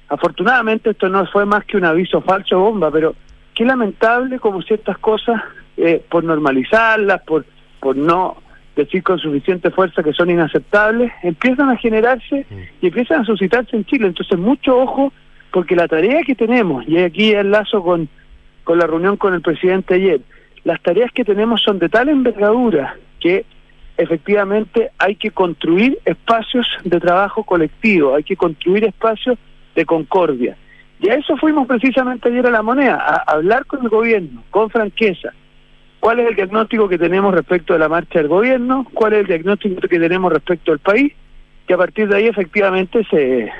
[0.09, 3.17] afortunadamente esto no fue más que un aviso falso bomba, pero
[3.55, 5.43] qué lamentable como ciertas cosas,
[5.77, 7.45] eh, por normalizarlas, por,
[7.81, 8.37] por no
[8.77, 12.47] decir con suficiente fuerza que son inaceptables, empiezan a generarse
[12.81, 14.07] y empiezan a suscitarse en Chile.
[14.07, 15.13] Entonces, mucho ojo,
[15.51, 18.09] porque la tarea que tenemos, y aquí enlazo con
[18.69, 20.21] con la reunión con el presidente ayer.
[20.63, 23.47] Las tareas que tenemos son de tal envergadura que
[23.97, 29.39] efectivamente hay que construir espacios de trabajo colectivo, hay que construir espacios
[29.75, 30.55] de concordia.
[31.01, 34.69] Y a eso fuimos precisamente ayer a la moneda, a hablar con el gobierno, con
[34.69, 35.33] franqueza.
[35.99, 38.87] ¿Cuál es el diagnóstico que tenemos respecto de la marcha del gobierno?
[38.93, 41.15] ¿Cuál es el diagnóstico que tenemos respecto al país?
[41.67, 43.51] que a partir de ahí efectivamente se,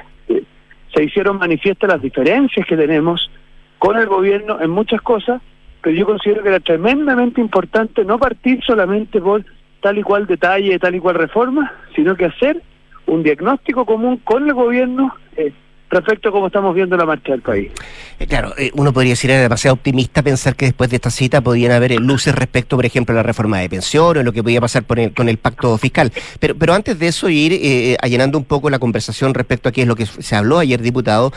[0.95, 3.31] se hicieron manifiestas las diferencias que tenemos
[3.79, 5.41] con el gobierno en muchas cosas,
[5.83, 9.45] pero yo considero que era tremendamente importante no partir solamente por
[9.81, 12.63] tal y cual detalle, tal y cual reforma, sino que hacer
[13.07, 15.53] un diagnóstico común con el gobierno eh,
[15.91, 17.71] respecto a cómo estamos viendo la marcha del país.
[18.19, 21.41] Eh, claro, eh, uno podría decir era demasiado optimista pensar que después de esta cita
[21.41, 24.85] podrían haber luces respecto, por ejemplo, a la reforma de pensiones, lo que podía pasar
[24.87, 26.13] con el pacto fiscal.
[26.41, 29.83] Pero, pero antes de eso, ir eh, allanando un poco la conversación respecto a qué
[29.83, 31.33] es lo que se habló ayer, diputado,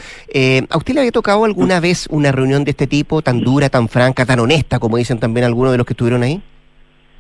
[0.70, 3.88] ¿a usted le había tocado alguna vez una reunión de este tipo, tan dura, tan
[3.88, 6.42] franca, tan honesta, como dicen también algunos de los que estuvieron ahí?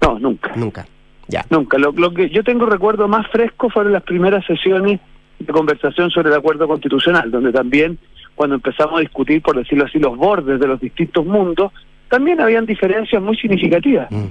[0.01, 0.51] No, nunca.
[0.55, 0.85] Nunca.
[1.27, 1.45] Ya.
[1.49, 1.77] Nunca.
[1.77, 4.99] Lo, lo que yo tengo recuerdo más fresco fueron las primeras sesiones
[5.45, 7.97] de conversación sobre el acuerdo constitucional, donde también
[8.35, 11.71] cuando empezamos a discutir, por decirlo así, los bordes de los distintos mundos,
[12.09, 14.09] también habían diferencias muy significativas.
[14.09, 14.25] Mm.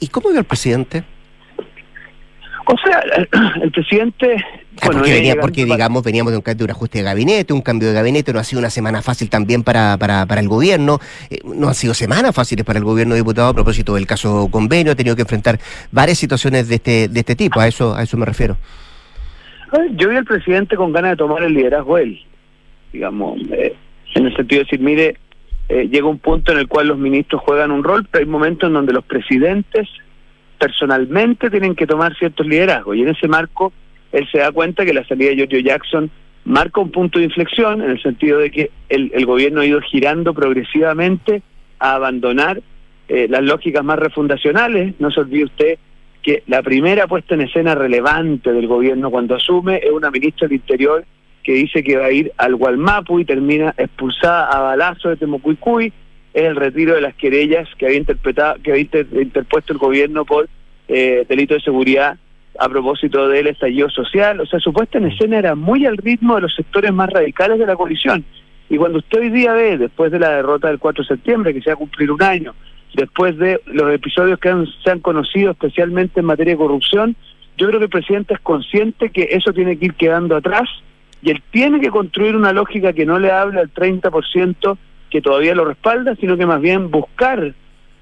[0.00, 1.04] ¿Y cómo vio el presidente?
[2.70, 3.00] O sea,
[3.62, 4.36] el, presidente...
[4.36, 7.62] Ah, bueno, porque, venía, porque digamos, veníamos de un, de un ajuste de gabinete, un
[7.62, 11.00] cambio de gabinete, no ha sido una semana fácil también para, para, para el gobierno,
[11.30, 14.92] eh, no han sido semanas fáciles para el gobierno diputado a propósito del caso convenio,
[14.92, 15.58] ha tenido que enfrentar
[15.90, 18.58] varias situaciones de este, de este tipo, a eso, a eso me refiero.
[19.92, 22.20] Yo vi al presidente con ganas de tomar el liderazgo él,
[22.92, 23.74] digamos, eh,
[24.14, 25.16] en el sentido de decir, mire,
[25.68, 28.68] eh, llega un punto en el cual los ministros juegan un rol, pero hay momentos
[28.68, 29.88] en donde los presidentes
[30.58, 33.72] personalmente tienen que tomar ciertos liderazgos, y en ese marco
[34.10, 36.10] él se da cuenta que la salida de Giorgio Jackson
[36.44, 39.80] marca un punto de inflexión en el sentido de que el, el gobierno ha ido
[39.82, 41.42] girando progresivamente
[41.78, 42.62] a abandonar
[43.08, 45.78] eh, las lógicas más refundacionales, no se olvide usted
[46.22, 50.56] que la primera puesta en escena relevante del gobierno cuando asume es una ministra del
[50.56, 51.04] Interior
[51.42, 55.92] que dice que va a ir al Gualmapu y termina expulsada a balazo de Temocuicuy,
[56.34, 60.48] es el retiro de las querellas que había interpretado, que había interpuesto el gobierno por
[60.88, 62.18] eh, delito de seguridad
[62.58, 64.40] a propósito del estallido social.
[64.40, 67.58] O sea, su puesta en escena era muy al ritmo de los sectores más radicales
[67.58, 68.24] de la coalición.
[68.68, 71.62] Y cuando usted hoy día ve, después de la derrota del 4 de septiembre, que
[71.62, 72.54] se va a cumplir un año,
[72.94, 77.16] después de los episodios que se han conocido, especialmente en materia de corrupción,
[77.56, 80.68] yo creo que el presidente es consciente que eso tiene que ir quedando atrás
[81.22, 84.78] y él tiene que construir una lógica que no le hable al 30%
[85.10, 87.54] que todavía lo respalda, sino que más bien buscar,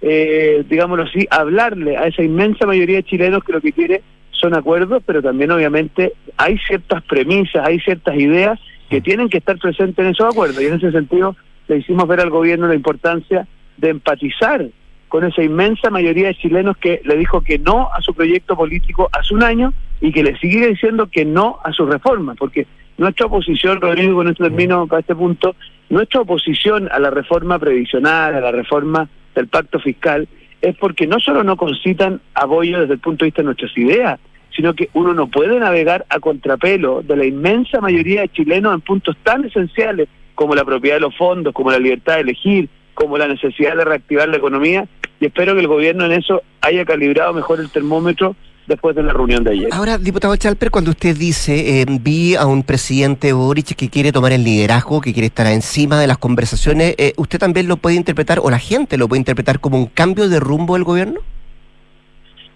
[0.02, 4.54] eh, digámoslo así, hablarle a esa inmensa mayoría de chilenos que lo que quiere son
[4.54, 10.04] acuerdos, pero también obviamente hay ciertas premisas, hay ciertas ideas que tienen que estar presentes
[10.04, 10.60] en esos acuerdos.
[10.60, 11.36] Y en ese sentido
[11.68, 13.46] le hicimos ver al gobierno la importancia
[13.76, 14.66] de empatizar
[15.08, 19.08] con esa inmensa mayoría de chilenos que le dijo que no a su proyecto político
[19.12, 22.66] hace un año y que le sigue diciendo que no a su reforma, porque
[22.98, 25.54] nuestra oposición, Rodrigo, con esto termino para este punto,
[25.90, 30.26] nuestra oposición a la reforma previsional, a la reforma del pacto fiscal,
[30.60, 34.18] es porque no solo no concitan apoyo desde el punto de vista de nuestras ideas,
[34.54, 38.80] sino que uno no puede navegar a contrapelo de la inmensa mayoría de chilenos en
[38.80, 43.16] puntos tan esenciales como la propiedad de los fondos, como la libertad de elegir, como
[43.16, 44.88] la necesidad de reactivar la economía
[45.20, 48.34] y espero que el gobierno en eso haya calibrado mejor el termómetro
[48.66, 49.68] después de la reunión de ayer.
[49.70, 54.32] Ahora, diputado Chalper, cuando usted dice, eh, vi a un presidente Boric que quiere tomar
[54.32, 58.40] el liderazgo, que quiere estar encima de las conversaciones, eh, ¿usted también lo puede interpretar,
[58.40, 61.20] o la gente lo puede interpretar como un cambio de rumbo del gobierno?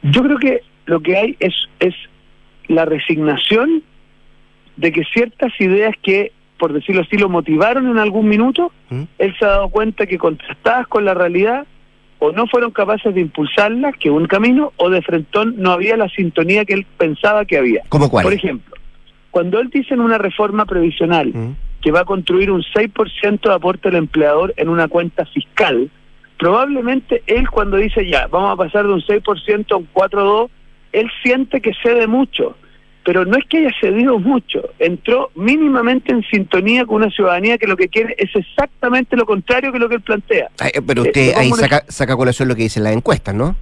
[0.03, 1.95] Yo creo que lo que hay es, es
[2.67, 3.83] la resignación
[4.77, 9.03] de que ciertas ideas que por decirlo así, lo motivaron en algún minuto, ¿Mm?
[9.19, 11.67] él se ha dado cuenta que contrastadas con la realidad,
[12.19, 16.11] o no fueron capaces de impulsarlas, que un camino, o de frentón no había la
[16.11, 17.83] sintonía que él pensaba que había.
[17.89, 18.25] ¿Cómo cuál?
[18.25, 18.77] Por ejemplo,
[19.31, 21.57] cuando él dice en una reforma previsional ¿Mm?
[21.81, 25.91] que va a construir un 6% de aporte al empleador en una cuenta fiscal,
[26.39, 30.51] probablemente él cuando dice ya, vamos a pasar de un 6% a un 4,2%,
[30.93, 32.57] él siente que cede mucho
[33.05, 37.67] pero no es que haya cedido mucho, entró mínimamente en sintonía con una ciudadanía que
[37.67, 40.51] lo que quiere es exactamente lo contrario que lo que él plantea.
[40.73, 43.57] Eh, pero usted eh, ahí saca, saca colación lo que dice la encuesta, ¿no?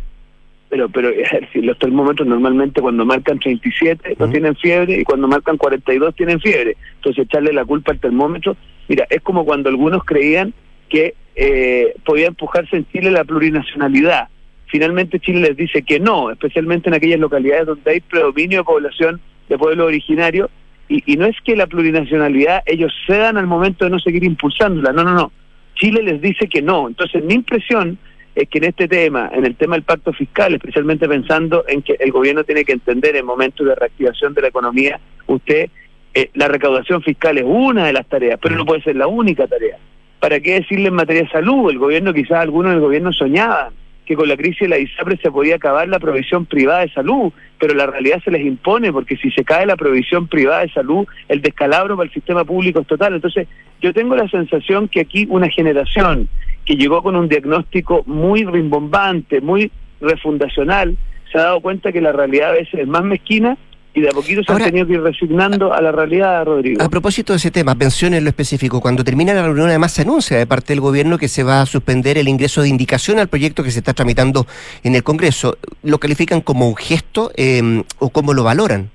[0.69, 1.11] Pero, pero
[1.53, 6.41] si los termómetros normalmente cuando marcan 37 no tienen fiebre y cuando marcan 42 tienen
[6.41, 6.77] fiebre.
[6.97, 8.57] Entonces echarle la culpa al termómetro,
[8.89, 10.53] mira, es como cuando algunos creían
[10.89, 14.29] que eh, podía empujarse en Chile la plurinacionalidad
[14.69, 19.21] Finalmente Chile les dice que no, especialmente en aquellas localidades donde hay predominio de población
[19.49, 20.51] de pueblo originario,
[20.89, 25.05] y, no es que la plurinacionalidad ellos cedan al momento de no seguir impulsándola, no,
[25.05, 25.33] no, no.
[25.75, 26.89] Chile les dice que no.
[26.89, 27.99] Entonces mi impresión
[28.35, 31.97] es que en este tema, en el tema del pacto fiscal, especialmente pensando en que
[32.01, 35.69] el gobierno tiene que entender en momentos de reactivación de la economía, usted,
[36.15, 39.47] eh, la recaudación fiscal es una de las tareas, pero no puede ser la única
[39.47, 39.77] tarea.
[40.21, 41.71] ¿Para qué decirle en materia de salud?
[41.71, 43.75] El gobierno, quizás algunos del gobierno soñaban
[44.09, 47.31] que con la crisis de la ISAPRE se podía acabar la provisión privada de salud,
[47.59, 51.07] pero la realidad se les impone porque si se cae la provisión privada de salud,
[51.29, 53.13] el descalabro para el sistema público es total.
[53.13, 53.47] Entonces,
[53.83, 56.27] yo tengo la sensación que aquí una generación
[56.65, 60.97] que llegó con un diagnóstico muy rimbombante, muy refundacional,
[61.31, 63.59] se ha dado cuenta que la realidad a veces es más mezquina
[63.95, 66.83] y de a poquito se han tenido que ir resignando a la realidad, Rodrigo.
[66.83, 70.03] A propósito de ese tema, pensiones en lo específico, cuando termina la reunión además se
[70.03, 73.29] anuncia de parte del gobierno que se va a suspender el ingreso de indicación al
[73.29, 74.47] proyecto que se está tramitando
[74.83, 75.59] en el Congreso.
[75.83, 78.91] ¿Lo califican como un gesto eh, o cómo lo valoran?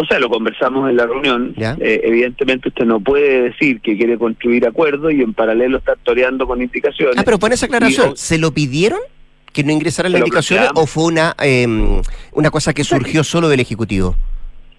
[0.00, 1.54] O sea, lo conversamos en la reunión.
[1.58, 6.46] Eh, evidentemente usted no puede decir que quiere construir acuerdos y en paralelo estar toreando
[6.46, 7.16] con indicaciones.
[7.18, 8.16] Ah, pero pone esa aclaración.
[8.16, 9.00] ¿Se lo pidieron?
[9.52, 12.00] Que no ingresaran las indicaciones o fue una, em,
[12.32, 14.14] una cosa que surgió solo del Ejecutivo?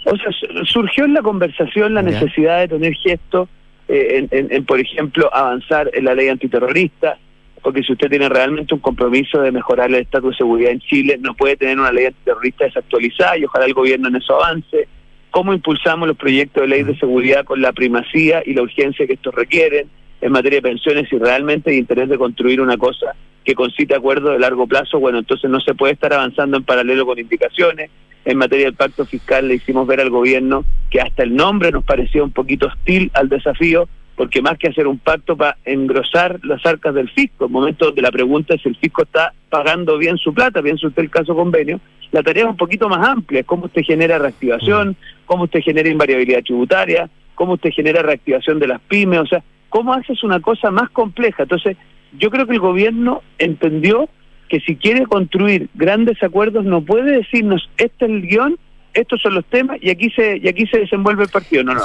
[0.05, 0.31] O sea,
[0.65, 3.49] surgió en la conversación la necesidad de tener gestos,
[3.87, 7.17] eh, en, por ejemplo, avanzar en la ley antiterrorista,
[7.61, 11.17] porque si usted tiene realmente un compromiso de mejorar el estado de seguridad en Chile,
[11.19, 14.87] no puede tener una ley antiterrorista desactualizada y ojalá el gobierno en eso avance.
[15.31, 19.13] ¿Cómo impulsamos los proyectos de ley de seguridad con la primacía y la urgencia que
[19.13, 19.89] estos requieren
[20.21, 24.33] en materia de pensiones si realmente hay interés de construir una cosa que concite acuerdos
[24.33, 27.89] de largo plazo, bueno, entonces no se puede estar avanzando en paralelo con indicaciones.
[28.25, 31.83] En materia del pacto fiscal le hicimos ver al gobierno que hasta el nombre nos
[31.83, 36.63] parecía un poquito hostil al desafío, porque más que hacer un pacto para engrosar las
[36.65, 40.17] arcas del fisco, en momento donde la pregunta es si el fisco está pagando bien
[40.17, 41.79] su plata, piensa usted el caso convenio,
[42.11, 46.43] la tarea es un poquito más amplia, cómo usted genera reactivación, cómo usted genera invariabilidad
[46.43, 50.89] tributaria, cómo usted genera reactivación de las pymes, o sea, cómo haces una cosa más
[50.89, 51.43] compleja.
[51.43, 51.77] Entonces,
[52.17, 54.09] yo creo que el gobierno entendió
[54.49, 58.57] que si quiere construir grandes acuerdos no puede decirnos este es el guion,
[58.93, 61.63] estos son los temas y aquí se y aquí se desenvuelve el partido.
[61.63, 61.81] No, no.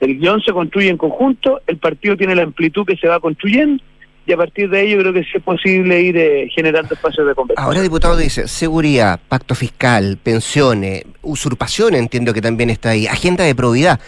[0.00, 3.82] El guion se construye en conjunto, el partido tiene la amplitud que se va construyendo
[4.26, 7.66] y a partir de ello creo que es posible ir eh, generando espacios de conversación.
[7.66, 13.54] Ahora, diputado, dice seguridad, pacto fiscal, pensiones, usurpación, entiendo que también está ahí, agenda de
[13.54, 13.98] probidad.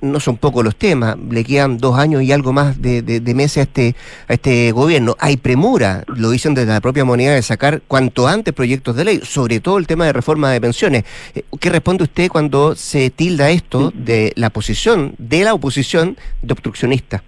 [0.00, 3.58] No son pocos los temas, le quedan dos años y algo más de, de, meses
[3.58, 3.94] a este,
[4.28, 5.16] a este gobierno.
[5.18, 9.20] Hay premura, lo dicen desde la propia moneda, de sacar cuanto antes proyectos de ley,
[9.24, 11.04] sobre todo el tema de reforma de pensiones.
[11.34, 16.52] Eh, ¿Qué responde usted cuando se tilda esto de la posición, de la oposición, de
[16.52, 17.22] obstruccionista?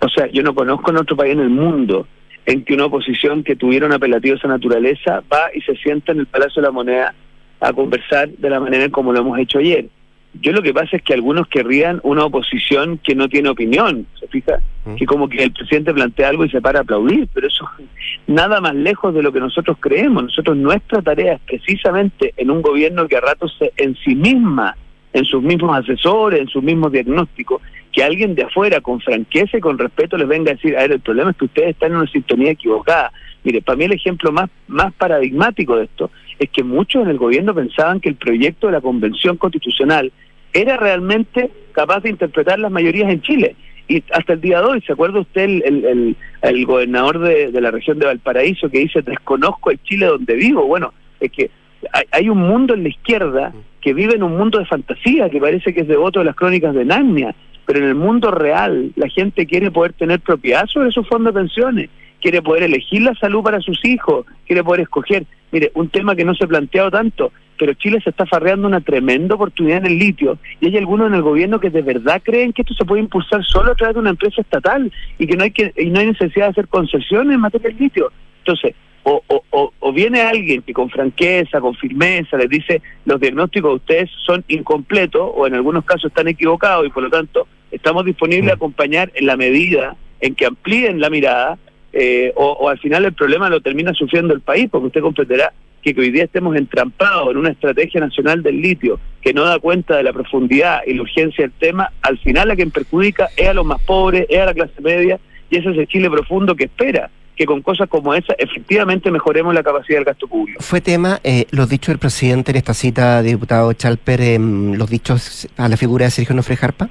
[0.00, 2.06] O sea, yo no conozco en otro país en el mundo
[2.46, 6.12] en que una oposición que tuviera un apelativo de esa naturaleza va y se sienta
[6.12, 7.14] en el Palacio de la Moneda
[7.60, 9.86] a conversar de la manera como lo hemos hecho ayer.
[10.34, 14.28] Yo lo que pasa es que algunos querrían una oposición que no tiene opinión, ¿se
[14.28, 14.60] fija?
[14.84, 14.94] Mm.
[14.94, 17.68] Que como que el presidente plantea algo y se para a aplaudir, pero eso
[18.26, 20.24] nada más lejos de lo que nosotros creemos.
[20.24, 24.76] Nosotros nuestra tarea es precisamente en un gobierno que a ratos se, en sí misma,
[25.12, 27.60] en sus mismos asesores, en sus mismos diagnósticos,
[27.98, 30.92] que alguien de afuera con franqueza y con respeto les venga a decir, a ver,
[30.92, 33.10] el problema es que ustedes están en una sintonía equivocada.
[33.42, 37.18] Mire, para mí el ejemplo más, más paradigmático de esto es que muchos en el
[37.18, 40.12] gobierno pensaban que el proyecto de la Convención Constitucional
[40.52, 43.56] era realmente capaz de interpretar las mayorías en Chile.
[43.88, 47.72] Y hasta el día de hoy, ¿se acuerda usted el, el, gobernador de, de, la
[47.72, 50.64] región de Valparaíso que dice, desconozco el Chile donde vivo?
[50.66, 51.50] Bueno, es que
[51.92, 55.40] hay, hay, un mundo en la izquierda que vive en un mundo de fantasía, que
[55.40, 57.34] parece que es devoto de las crónicas de Narnia,
[57.68, 61.40] pero en el mundo real la gente quiere poder tener propiedad sobre sus fondos de
[61.40, 65.26] pensiones, quiere poder elegir la salud para sus hijos, quiere poder escoger.
[65.52, 68.80] Mire, un tema que no se ha planteado tanto, pero Chile se está farreando una
[68.80, 72.54] tremenda oportunidad en el litio y hay algunos en el gobierno que de verdad creen
[72.54, 75.44] que esto se puede impulsar solo a través de una empresa estatal y que no
[75.44, 78.10] hay que y no hay necesidad de hacer concesiones en materia de litio.
[78.38, 83.70] Entonces, o, o, o, viene alguien que con franqueza, con firmeza, les dice los diagnósticos
[83.70, 88.04] de ustedes son incompletos o en algunos casos están equivocados y por lo tanto estamos
[88.04, 88.58] disponibles a mm.
[88.58, 91.58] acompañar en la medida en que amplíen la mirada
[91.92, 95.52] eh, o, al final el problema lo termina sufriendo el país, porque usted comprenderá
[95.82, 99.96] que, hoy día estemos entrampados en una estrategia nacional del litio que no da cuenta
[99.96, 103.54] de la profundidad y la urgencia del tema, al final a quien perjudica es a
[103.54, 105.18] los más pobres, es a la clase media,
[105.50, 109.54] y ese es el Chile profundo que espera que con cosas como esa efectivamente mejoremos
[109.54, 110.60] la capacidad del gasto público.
[110.60, 115.48] Fue tema eh, los dichos del presidente en esta cita, diputado Chalper, em, los dichos
[115.56, 116.90] a la figura de Sergio Nofre Jarpa.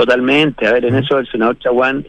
[0.00, 2.06] Totalmente, a ver, en eso el senador Chaguán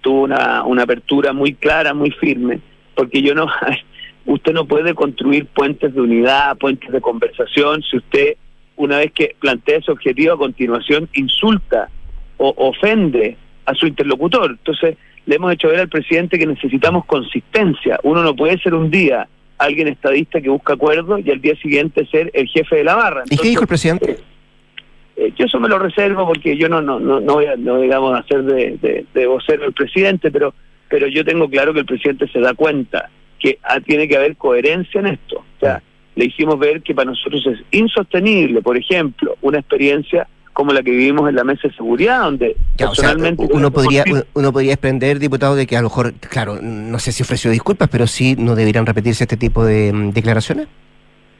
[0.00, 2.60] tuvo una, una apertura muy clara, muy firme,
[2.94, 3.48] porque yo no,
[4.24, 8.36] usted no puede construir puentes de unidad, puentes de conversación, si usted,
[8.76, 11.90] una vez que plantea ese objetivo, a continuación insulta
[12.38, 13.36] o ofende
[13.66, 14.52] a su interlocutor.
[14.52, 18.00] Entonces, le hemos hecho ver al presidente que necesitamos consistencia.
[18.04, 19.28] Uno no puede ser un día
[19.58, 23.24] alguien estadista que busca acuerdos y al día siguiente ser el jefe de la barra.
[23.28, 24.16] ¿Y qué dijo el presidente?
[25.16, 27.80] Eh, yo eso me lo reservo porque yo no no no, no voy a no
[27.80, 30.54] digamos hacer de, de, vocero el presidente, pero
[30.88, 34.36] pero yo tengo claro que el presidente se da cuenta que ah, tiene que haber
[34.36, 35.36] coherencia en esto.
[35.36, 35.82] O sea,
[36.16, 40.92] le hicimos ver que para nosotros es insostenible, por ejemplo, una experiencia como la que
[40.92, 43.46] vivimos en la mesa de seguridad, donde personalmente...
[43.50, 44.04] uno, podría,
[44.34, 47.88] uno podría desprender, diputado, de que a lo mejor, claro, no sé si ofreció disculpas,
[47.90, 50.68] pero sí no deberían repetirse este tipo de mm, declaraciones.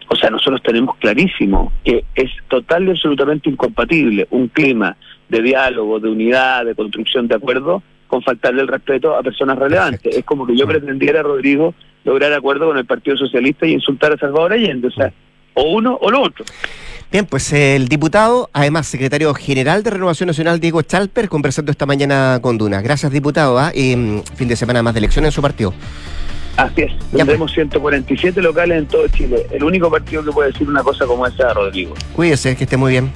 [0.08, 4.96] O sea, nosotros tenemos clarísimo que es total y absolutamente incompatible un clima
[5.28, 10.16] de diálogo, de unidad, de construcción de acuerdo, con faltarle el respeto a personas relevantes.
[10.16, 11.74] Es como que yo pretendiera, Rodrigo,
[12.04, 14.88] lograr acuerdo con el Partido Socialista y insultar a Salvador Allende.
[14.88, 15.12] O sea,
[15.54, 16.44] o uno o lo otro.
[17.10, 22.38] Bien, pues el diputado, además secretario general de Renovación Nacional, Diego Chalper, conversando esta mañana
[22.42, 22.82] con Duna.
[22.82, 23.58] Gracias, diputado.
[23.58, 23.70] ¿ah?
[23.74, 25.72] Y mm, fin de semana más de elecciones en su partido.
[26.56, 28.44] Así es, tendremos 147 pues.
[28.44, 29.46] locales en todo Chile.
[29.50, 31.94] El único partido que puede decir una cosa como esa, Rodrigo.
[32.14, 33.10] Cuídese, que esté muy bien.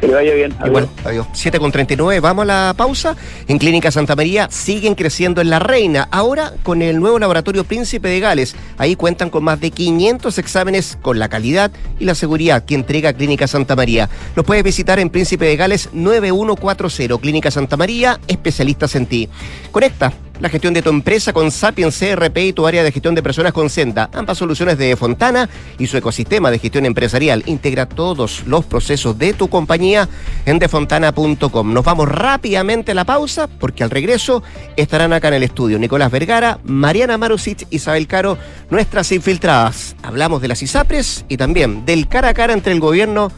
[0.00, 0.52] Que le vaya bien.
[0.66, 1.28] Igual, adiós.
[1.32, 3.14] 7 con 39, vamos a la pausa.
[3.46, 6.08] En Clínica Santa María siguen creciendo en La Reina.
[6.10, 8.56] Ahora con el nuevo laboratorio Príncipe de Gales.
[8.78, 11.70] Ahí cuentan con más de 500 exámenes con la calidad
[12.00, 14.08] y la seguridad que entrega Clínica Santa María.
[14.34, 17.18] Los puedes visitar en Príncipe de Gales 9140.
[17.18, 19.28] Clínica Santa María, especialistas en ti.
[19.70, 23.22] Conecta la gestión de tu empresa con Sapiens CRP y tu área de gestión de
[23.22, 24.10] personas con Senda.
[24.12, 27.42] Ambas soluciones de Fontana y su ecosistema de gestión empresarial.
[27.46, 30.08] Integra todos los procesos de tu compañía
[30.46, 31.72] en defontana.com.
[31.72, 34.42] Nos vamos rápidamente a la pausa porque al regreso
[34.76, 38.38] estarán acá en el estudio Nicolás Vergara, Mariana Marusic, Isabel Caro,
[38.70, 39.96] nuestras infiltradas.
[40.02, 43.30] Hablamos de las ISAPRES y también del cara a cara entre el gobierno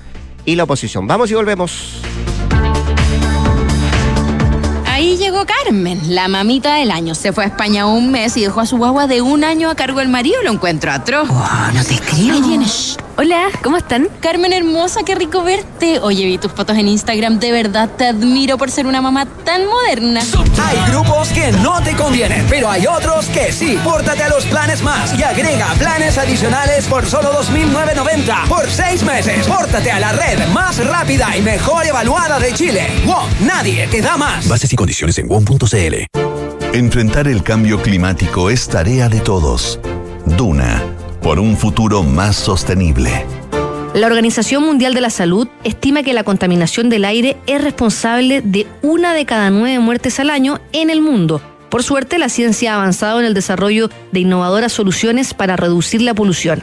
[0.45, 1.07] y la oposición.
[1.07, 2.03] Vamos y volvemos.
[5.47, 7.15] Carmen, la mamita del año.
[7.15, 9.75] Se fue a España un mes y dejó a su guagua de un año a
[9.75, 10.43] cargo del marido.
[10.43, 11.29] Lo encuentro atroz.
[11.29, 12.35] no te creo.
[12.35, 13.04] Ahí.
[13.17, 14.09] Hola, ¿cómo están?
[14.19, 16.01] Carmen hermosa, qué rico verte.
[16.01, 19.67] Oye, vi tus fotos en Instagram, de verdad te admiro por ser una mamá tan
[19.67, 20.21] moderna.
[20.21, 23.79] Hay grupos que no te convienen, pero hay otros que sí.
[23.85, 29.47] Pórtate a los planes más y agrega planes adicionales por solo 2.990 por seis meses.
[29.47, 32.89] Pórtate a la red más rápida y mejor evaluada de Chile.
[33.07, 34.49] WOM, nadie te da más.
[34.49, 36.19] Bases y condiciones en WOM.cl.
[36.73, 39.79] Enfrentar el cambio climático es tarea de todos.
[40.27, 40.94] Duna
[41.25, 43.25] por un futuro más sostenible.
[43.95, 48.67] La Organización Mundial de la Salud estima que la contaminación del aire es responsable de
[48.83, 51.41] una de cada nueve muertes al año en el mundo.
[51.71, 56.13] Por suerte, la ciencia ha avanzado en el desarrollo de innovadoras soluciones para reducir la
[56.13, 56.63] polución.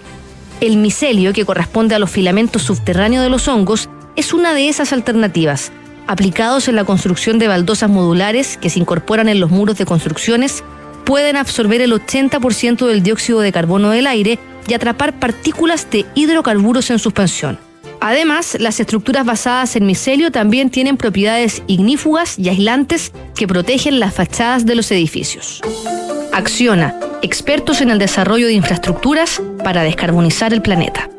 [0.59, 4.93] El micelio, que corresponde a los filamentos subterráneos de los hongos, es una de esas
[4.93, 5.72] alternativas.
[6.05, 10.64] Aplicados en la construcción de baldosas modulares que se incorporan en los muros de construcciones,
[11.05, 16.89] pueden absorber el 80% del dióxido de carbono del aire y atrapar partículas de hidrocarburos
[16.89, 17.59] en suspensión.
[17.99, 24.15] Además, las estructuras basadas en micelio también tienen propiedades ignífugas y aislantes que protegen las
[24.15, 25.61] fachadas de los edificios.
[26.33, 31.09] Acciona, expertos en el desarrollo de infraestructuras para descarbonizar el planeta.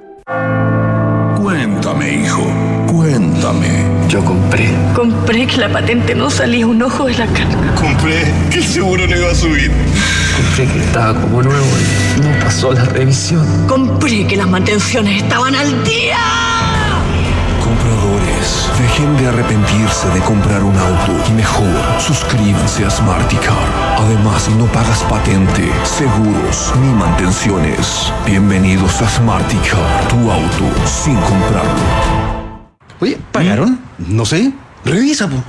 [1.40, 2.50] Cuéntame, hijo,
[2.90, 4.01] cuéntame.
[4.12, 4.68] Yo compré.
[4.94, 7.74] Compré que la patente no salía un ojo de la carga.
[7.74, 9.72] Compré que el seguro no iba a subir.
[10.36, 11.64] Compré que estaba como nuevo
[12.18, 13.46] y no pasó la revisión.
[13.66, 16.18] Compré que las mantenciones estaban al día.
[17.64, 23.66] Compradores, dejen de arrepentirse de comprar un auto y mejor suscríbanse a Smarticar.
[23.96, 28.12] Además, no pagas patente, seguros ni mantenciones.
[28.26, 32.42] Bienvenidos a Smarticar, tu auto sin comprarlo.
[33.00, 33.81] Oye, ¿pagaron?
[33.98, 34.52] No sé.
[34.84, 35.42] Revisa, po.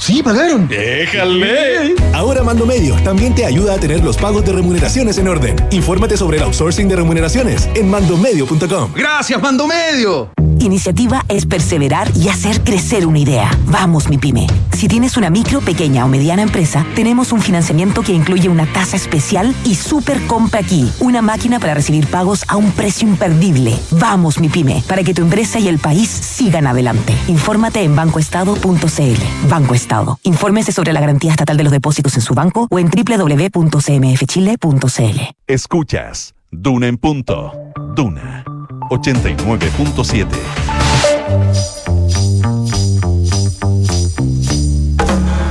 [0.00, 0.68] Sí, pagaron.
[0.68, 1.94] Déjale.
[2.12, 5.56] Ahora Mando Medio también te ayuda a tener los pagos de remuneraciones en orden.
[5.70, 8.92] Infórmate sobre el outsourcing de remuneraciones en mandomedio.com.
[8.94, 10.30] Gracias, Mando Medio.
[10.60, 13.50] Iniciativa es perseverar y hacer crecer una idea.
[13.66, 14.46] Vamos, mi pyme.
[14.72, 18.96] Si tienes una micro, pequeña o mediana empresa, tenemos un financiamiento que incluye una tasa
[18.96, 20.90] especial y super compra aquí.
[21.00, 23.78] Una máquina para recibir pagos a un precio imperdible.
[23.90, 27.14] Vamos, mi pyme, para que tu empresa y el país sigan adelante.
[27.28, 29.48] Infórmate en bancoestado.cl.
[29.48, 29.83] Banco Estado.
[30.24, 35.20] Infórmese sobre la garantía estatal de los depósitos en su banco o en www.cmfchile.cl.
[35.46, 37.52] Escuchas Duna en punto.
[37.96, 38.44] Duna
[38.90, 40.26] 89.7.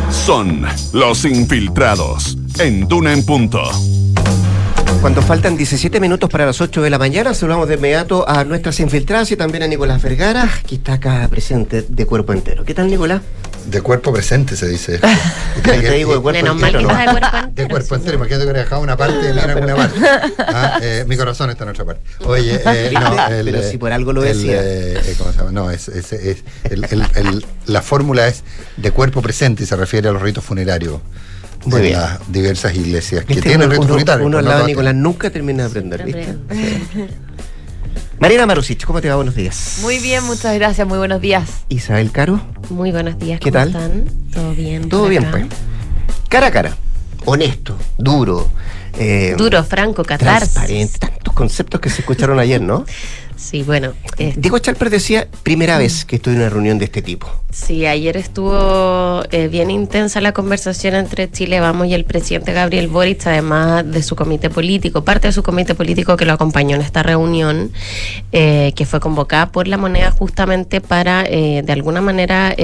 [0.10, 3.64] Son los infiltrados en Duna en punto.
[5.04, 8.80] Cuando faltan 17 minutos para las 8 de la mañana, saludamos de inmediato a nuestras
[8.80, 12.64] infiltradas y también a Nicolás Vergara, que está acá presente de cuerpo entero.
[12.64, 13.22] ¿Qué tal, Nicolás?
[13.66, 15.02] De cuerpo presente se dice.
[15.64, 16.54] Te digo de cuerpo entero.
[16.54, 16.88] No.
[16.88, 17.52] De cuerpo entero.
[17.54, 18.16] De cuerpo entero.
[18.16, 20.00] Imagínate que hubiera dejado una parte de mí en alguna parte.
[20.38, 22.02] Ah, eh, mi corazón está en otra parte.
[22.26, 24.62] Oye, eh, no, el, pero si por algo lo decía.
[24.64, 25.52] Eh, ¿Cómo se llama?
[25.52, 28.44] No, es, es, es el, la fórmula es
[28.78, 31.02] de cuerpo presente y se refiere a los ritos funerarios
[31.66, 34.26] de las diversas iglesias que tienen ritos unitarios.
[34.28, 36.38] Uno al lado de Nicolás nunca termina de aprender, ¿viste?
[38.20, 39.16] Mariana Marusich, ¿cómo te va?
[39.16, 39.80] Buenos días.
[39.82, 41.66] Muy bien, muchas gracias, muy buenos días.
[41.70, 42.40] Isabel Caro.
[42.70, 43.70] Muy buenos días, ¿qué ¿cómo tal?
[43.70, 44.06] están?
[44.32, 44.88] ¿Todo bien?
[44.88, 45.46] Todo bien, pues.
[46.30, 46.78] Cara a cara,
[47.26, 48.50] honesto, duro.
[48.98, 50.54] Eh, duro, franco, catarsis.
[50.54, 52.86] Transparente, tantos conceptos que se escucharon ayer, ¿no?
[53.44, 53.92] Sí, bueno.
[54.18, 57.28] Eh, Diego Chalper decía, primera vez que estoy en una reunión de este tipo.
[57.52, 62.88] Sí, ayer estuvo eh, bien intensa la conversación entre Chile Vamos y el presidente Gabriel
[62.88, 66.82] Boric, además de su comité político, parte de su comité político que lo acompañó en
[66.82, 67.74] esta reunión,
[68.32, 72.56] eh, que fue convocada por la moneda justamente para, de alguna manera,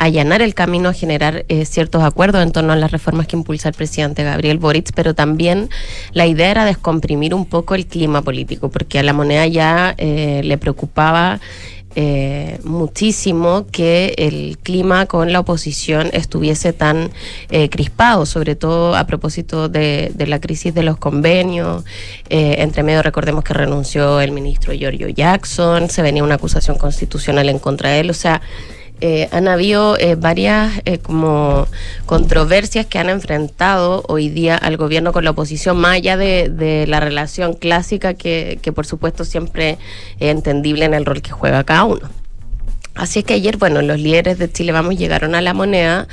[0.00, 3.68] allanar el camino a generar eh, ciertos acuerdos en torno a las reformas que impulsa
[3.68, 5.68] el presidente Gabriel Boric, pero también
[6.12, 10.40] la idea era descomprimir un poco el clima político, porque a la moneda ya eh,
[10.42, 11.38] le preocupaba
[11.96, 17.10] eh, muchísimo que el clima con la oposición estuviese tan
[17.70, 21.84] crispado, sobre todo a propósito de, la crisis de los convenios.
[22.30, 27.58] entre medio recordemos que renunció el ministro Giorgio Jackson, se venía una acusación constitucional en
[27.58, 28.40] contra de él, o sea,
[29.00, 31.66] eh, han habido eh, varias eh, como
[32.04, 37.00] controversias que han enfrentado hoy día al gobierno con la oposición, más allá de, la
[37.00, 39.78] relación clásica que, que, por supuesto siempre
[40.18, 42.10] es entendible en el rol que juega cada uno.
[42.94, 46.06] Así es que ayer, bueno, los líderes de Chile Vamos llegaron a la moneda.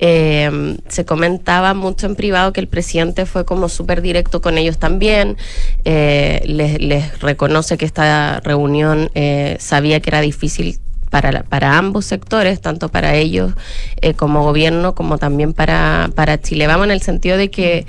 [0.00, 5.36] se comentaba mucho en privado que el presidente fue como súper directo con ellos también.
[5.84, 9.10] les, les, reconoce que esta reunión
[9.58, 10.80] sabía que era difícil
[11.12, 13.52] para, para ambos sectores, tanto para ellos
[14.00, 16.66] eh, como gobierno, como también para, para Chile.
[16.66, 17.84] Vamos en el sentido de que,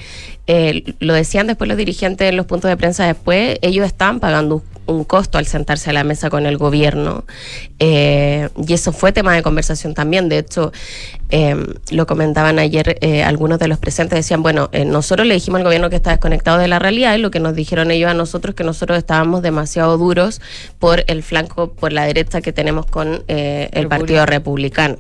[0.45, 4.61] eh, lo decían después los dirigentes en los puntos de prensa después, ellos estaban pagando
[4.85, 7.25] un costo al sentarse a la mesa con el gobierno.
[7.79, 10.29] Eh, y eso fue tema de conversación también.
[10.29, 10.71] De hecho,
[11.29, 15.59] em, lo comentaban ayer eh, algunos de los presentes, decían, bueno, eh, nosotros le dijimos
[15.59, 18.13] al gobierno que está desconectado de la realidad y lo que nos dijeron ellos a
[18.13, 20.41] nosotros que nosotros estábamos demasiado duros
[20.79, 24.97] por el flanco, por la derecha que tenemos con el Partido Republicano.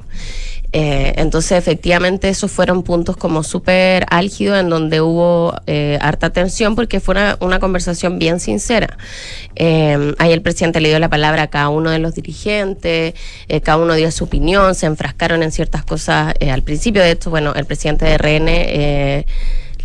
[0.73, 6.75] Eh, entonces, efectivamente, esos fueron puntos como súper álgidos en donde hubo eh, harta tensión
[6.75, 8.97] porque fue una, conversación bien sincera.
[9.55, 13.13] Eh, ahí el presidente le dio la palabra a cada uno de los dirigentes,
[13.63, 17.03] cada uno dio su opinión, se enfrascaron en ciertas cosas al principio.
[17.03, 19.25] De hecho, bueno, el presidente de RN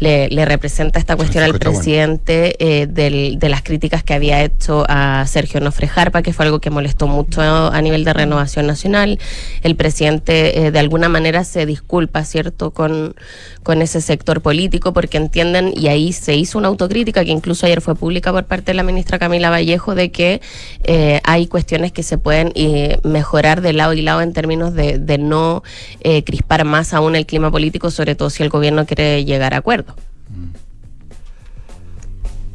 [0.01, 5.61] le, representa esta cuestión al presidente eh, de las críticas que había hecho a Sergio
[5.61, 9.19] Nofre Jarpa, que fue algo que molestó mucho a nivel de renovación nacional.
[9.63, 13.15] El presidente eh, de alguna manera se disculpa, ¿cierto?, con,
[13.63, 17.81] con ese sector político porque entienden, y ahí se hizo una autocrítica que incluso ayer
[17.81, 20.41] fue pública por parte de la ministra Camila Vallejo, de que
[20.85, 22.53] eh, hay cuestiones que se pueden
[23.05, 25.63] mejorar de lado y lado en términos de, de no
[26.25, 29.88] crispar más aún el clima político, sobre todo si el gobierno quiere llegar a acuerdo.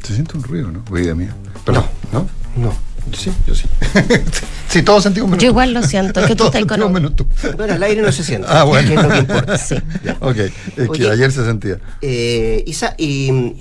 [0.03, 0.83] Se siente un ruido, ¿no?
[0.91, 1.33] Oída mía.
[1.65, 2.27] Pero, no.
[2.57, 2.73] ¿No?
[3.17, 3.65] Sí, yo sí.
[4.69, 5.43] sí, todos sentimos menos.
[5.43, 6.91] Yo igual lo siento, es que tú estás con...
[6.91, 7.27] menos tú.
[7.57, 8.47] Bueno, el aire no se siente.
[8.49, 8.87] Ah, bueno.
[8.87, 9.57] Que es lo que importa.
[9.57, 9.75] Sí.
[10.19, 11.79] ok, es que ayer se sentía.
[12.01, 13.55] Eh, Isa, y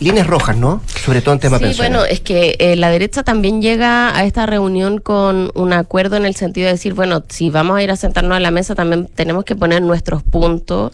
[0.00, 0.82] líneas rojas, ¿no?
[1.04, 4.46] Sobre todo en tema Sí, bueno, es que eh, la derecha también llega a esta
[4.46, 7.96] reunión con un acuerdo en el sentido de decir, bueno, si vamos a ir a
[7.96, 10.92] sentarnos a la mesa, también tenemos que poner nuestros puntos.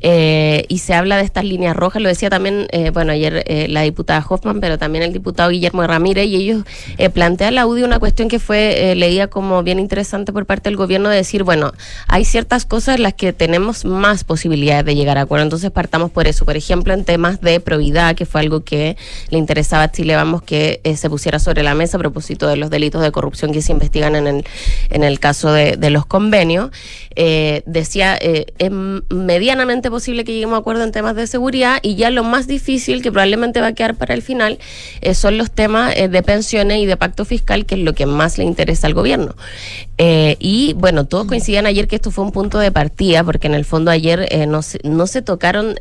[0.00, 3.82] Eh, y se habla de estas líneas rojas, lo decía también, eh, bueno, ayer la
[3.82, 6.64] diputada Hoffman, pero también el diputado Guillermo Ramírez, y ellos
[7.12, 11.08] plantean la audio una cuestión que fue leída como bien interesante por parte del gobierno
[11.08, 11.72] de decir, bueno,
[12.06, 16.10] hay ciertas cosas en las que tenemos más posibilidades de llegar a acuerdo, entonces partamos
[16.10, 16.44] por eso.
[16.44, 18.96] Por ejemplo, en temas de probidad, que fue algo que
[19.30, 22.56] le interesaba a Chile Vamos que eh, se pusiera sobre la mesa a propósito de
[22.56, 24.44] los delitos de corrupción que se investigan en el,
[24.90, 26.70] en el caso de, los convenios.
[27.14, 31.94] Eh, decía, eh, es medianamente posible que lleguemos a acuerdo en temas de seguridad y
[31.94, 34.58] ya lo más difícil, que probablemente va a quedar para el final,
[35.14, 38.44] son los temas de pensiones y de pacto fiscal, que es lo que más le
[38.44, 39.34] interesa al gobierno.
[39.98, 43.64] y bueno, todos coincidían ayer que esto fue un punto de partida, porque en el
[43.64, 45.76] fondo ayer no, se, no se tocaron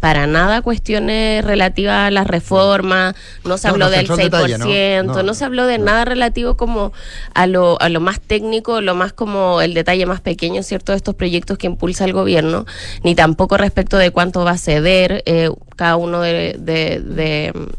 [0.00, 5.34] para nada cuestiones relativas las reformas, no se habló del 6%, ¿no?
[5.34, 6.92] se habló de nada relativo como
[7.34, 10.96] a lo, a lo más técnico, lo más como el detalle más pequeño, ¿cierto?, de
[10.96, 12.66] estos proyectos que impulsa el gobierno,
[13.02, 15.22] ni tampoco respecto de cuánto va a ceder.
[15.26, 17.00] Eh, cada uno de, de-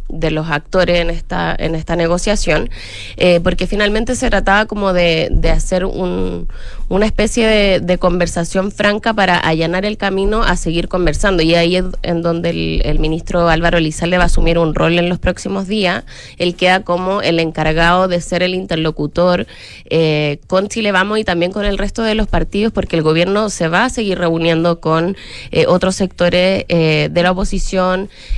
[0.09, 2.69] de- los actores en esta, en esta negociación,
[3.15, 6.47] eh, porque finalmente se trataba como de, hacer un-
[6.89, 11.41] una especie de, de conversación franca para allanar el camino a seguir conversando.
[11.43, 14.99] Y ahí es en donde el, el ministro Álvaro Lizalde va a asumir un rol
[14.99, 16.03] en los próximos días.
[16.37, 19.47] Él queda como el encargado de ser el interlocutor
[19.89, 23.49] eh, con Chile Vamos y también con el resto de los partidos, porque el gobierno
[23.49, 25.15] se va a seguir reuniendo con
[25.51, 27.86] eh, otros sectores eh, de la oposición,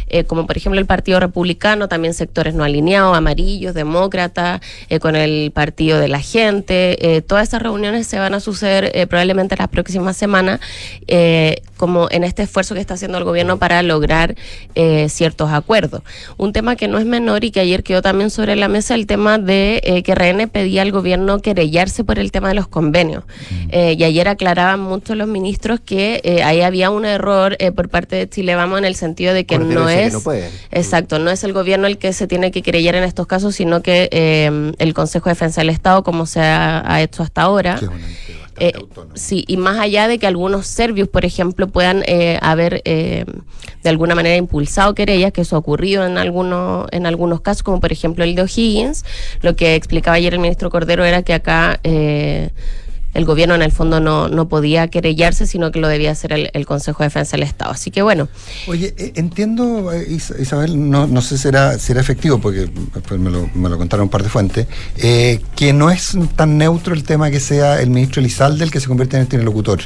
[0.08, 5.16] eh, como por ejemplo el Partido Republicano, también sectores no alineados, amarillos, demócratas, eh, con
[5.16, 7.16] el Partido de la Gente.
[7.16, 10.60] Eh, todas esas reuniones se van a suceder probablemente las próximas semanas,
[11.78, 14.36] como en este esfuerzo que está haciendo el gobierno para lograr
[15.08, 16.02] ciertos acuerdos.
[16.38, 19.08] Un tema que no es menor y que ayer quedó también sobre la mesa, el
[19.08, 23.24] tema de que RN pedía al gobierno querellarse por el tema de los convenios.
[23.72, 28.56] Y ayer aclaraban mucho los ministros que ahí había un error por parte de Chile
[28.56, 30.14] Vamos en el sentido de que Cordero no que es...
[30.14, 30.52] no pueden.
[30.72, 33.82] Exacto, no es el gobierno el que se tiene que querellar en estos casos, sino
[33.82, 37.80] que eh, el Consejo de Defensa del Estado, como se ha, ha hecho hasta ahora.
[38.60, 38.74] Eh,
[39.14, 43.26] sí, y más allá de que algunos serbios, por ejemplo, puedan eh, haber eh,
[43.84, 47.80] de alguna manera impulsado querellas, que eso ha ocurrido en algunos, en algunos casos, como
[47.80, 49.06] por ejemplo el de O'Higgins,
[49.42, 52.50] lo que explicaba ayer el ministro Cordero era que acá eh,
[53.14, 56.50] el gobierno en el fondo no, no podía querellarse, sino que lo debía hacer el,
[56.54, 57.72] el Consejo de Defensa del Estado.
[57.72, 58.28] Así que bueno,
[58.68, 62.70] Oye, eh, entiendo, eh, Is- Isabel, no, no sé si será, si era efectivo, porque
[62.94, 66.58] después me lo, me lo contaron un par de fuentes, eh, que no es tan
[66.58, 69.80] neutro el tema que sea el ministro Elizalde el que se convierte en el interlocutor.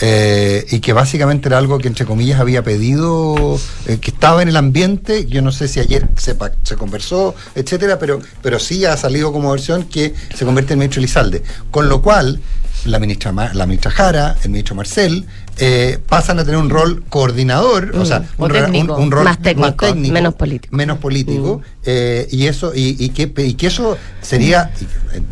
[0.00, 4.48] Eh, y que básicamente era algo que entre comillas había pedido, eh, que estaba en
[4.48, 6.36] el ambiente, yo no sé si ayer se,
[6.76, 11.42] conversó, etcétera, pero, pero sí ha salido como versión que se convierte en ministro Elizalde.
[11.70, 12.40] Con lo cual,
[12.84, 15.24] la ministra, la ministra Jara, el ministro Marcel,
[15.58, 18.96] eh, pasan a tener un rol coordinador, o sea, Mm, o un, ra- un- técnico.
[18.96, 20.76] un rol Más técnico, menos político.
[20.76, 24.86] menos político, eh, y eso y, y que y que eso sería y,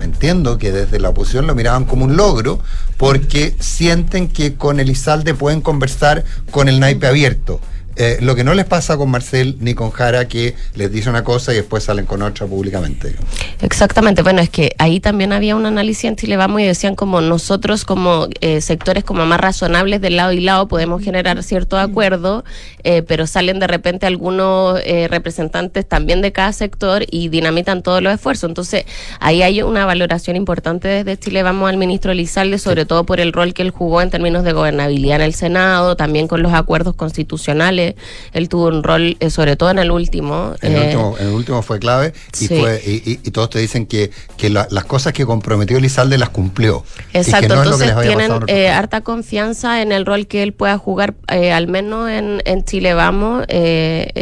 [0.05, 2.61] entiendo que desde la oposición lo miraban como un logro
[2.97, 7.61] porque sienten que con Elizalde pueden conversar con el naipe abierto
[8.03, 11.23] Eh, lo que no les pasa con Marcel ni con Jara que les dice una
[11.23, 13.15] cosa y después salen con otra públicamente
[13.61, 17.21] Exactamente, bueno, es que ahí también había un análisis en Chile Vamos y decían como
[17.21, 22.43] nosotros como eh, sectores como más razonables del lado y lado podemos generar cierto acuerdo,
[22.85, 28.03] eh, pero salen de repente algunos eh, representantes también de cada sector y dinamitan todos
[28.03, 28.49] los esfuerzos.
[28.49, 28.85] Entonces
[29.19, 33.35] ahí hay una valoración importante desde Chile Vamos al ministro Elizalde, sobre todo por el
[33.35, 36.95] rol que él jugó en términos de gobernabilidad en el Senado, también con los acuerdos
[36.95, 37.90] constitucionales.
[38.33, 40.55] Él tuvo un rol, eh, sobre todo en el último.
[40.63, 42.49] En el, eh, último, en el último fue clave y, Sí.
[42.61, 46.19] fue, y, y- y todos te dicen que, que la- las cosas que comprometió Elizalde
[46.19, 46.85] las cumplió.
[47.09, 50.79] y que Exacto, no entonces tienen eh, harta confianza en el rol que él pueda
[50.79, 53.45] jugar, al menos en, en Chile Vamos,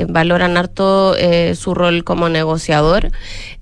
[0.09, 3.11] valoran harto eh, su rol como negociador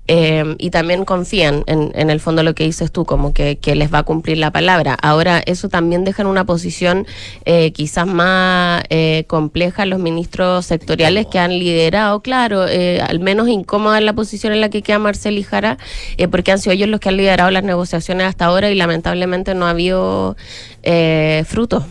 [0.07, 3.75] eh, y también confían en, en el fondo lo que dices tú, como que, que
[3.75, 4.97] les va a cumplir la palabra.
[5.01, 7.05] Ahora, eso también deja en una posición
[7.45, 13.19] eh, quizás más eh, compleja a los ministros sectoriales que han liderado, claro, eh, al
[13.19, 15.77] menos incómoda la posición en la que queda Marcel y Jara,
[16.17, 19.53] eh, porque han sido ellos los que han liderado las negociaciones hasta ahora y lamentablemente
[19.55, 20.35] no ha habido
[20.83, 21.83] eh, frutos.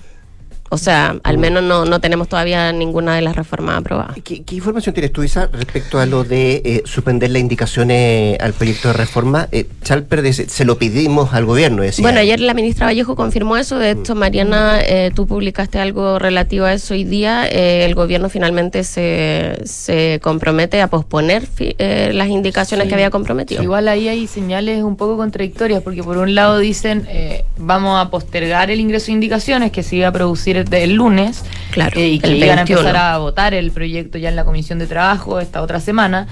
[0.69, 4.17] O sea, al menos no, no tenemos todavía ninguna de las reformas aprobadas.
[4.25, 8.53] ¿Qué, qué información tienes tú, Isa, respecto a lo de eh, suspender las indicaciones al
[8.53, 9.49] proyecto de reforma?
[9.53, 12.03] Eh, Chalper dice, se lo pedimos al gobierno, decía.
[12.03, 13.79] Bueno, ayer la ministra Vallejo confirmó eso.
[13.79, 17.47] De hecho, Mariana, eh, tú publicaste algo relativo a eso hoy día.
[17.49, 22.89] Eh, el gobierno finalmente se, se compromete a posponer fi- eh, las indicaciones Sí.
[22.89, 23.63] que había comprometido.
[23.63, 28.11] Igual ahí hay señales un poco contradictorias, porque por un lado dicen eh, vamos a
[28.11, 32.09] postergar el ingreso de indicaciones que se iba a producir el, el lunes Claro, eh,
[32.09, 32.81] y que el iban a 21.
[32.81, 36.27] empezar a votar el proyecto ya en la Comisión de Trabajo esta otra semana.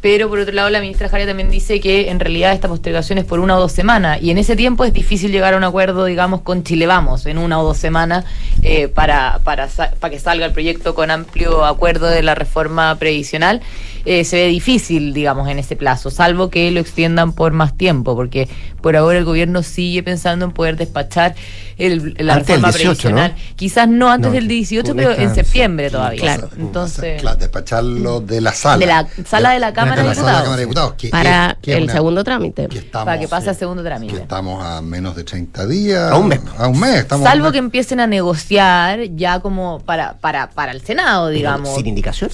[0.00, 3.24] Pero por otro lado, la ministra Jara también dice que en realidad esta postergación es
[3.24, 6.04] por una o dos semanas y en ese tiempo es difícil llegar a un acuerdo,
[6.04, 8.24] digamos, con Chile Vamos en una o dos semanas
[8.62, 12.94] eh, para, para, sa- para que salga el proyecto con amplio acuerdo de la reforma
[12.96, 13.60] previsional.
[14.04, 18.14] Eh, se ve difícil, digamos, en ese plazo, salvo que lo extiendan por más tiempo,
[18.14, 18.48] porque
[18.80, 21.34] por ahora el gobierno sigue pensando en poder despachar
[21.76, 23.16] el- la Antes reforma 18, ¿no?
[23.16, 23.34] previsional.
[23.56, 26.20] Quizás no antes No, del 18, con pero esta- en septiembre todavía.
[26.20, 26.48] Claro.
[26.58, 28.78] Entonces, Claro, despacharlo de la sala.
[28.78, 30.42] de la sala de la Cámara de la sala de la Diputados.
[30.42, 32.68] Cámara de Diputados, que Para es- que es el una- segundo trámite.
[32.72, 34.16] estamos, para que pase al segundo trámite.
[34.16, 36.10] Estamos a menos de 30 días.
[36.12, 36.40] A un mes.
[36.58, 36.96] A un mes.
[36.96, 37.52] Estamos a un Salvo mes.
[37.52, 41.74] que empiecen a negociar ya como para, para, para el Senado, digamos.
[41.74, 42.30] ¿Sin indicación?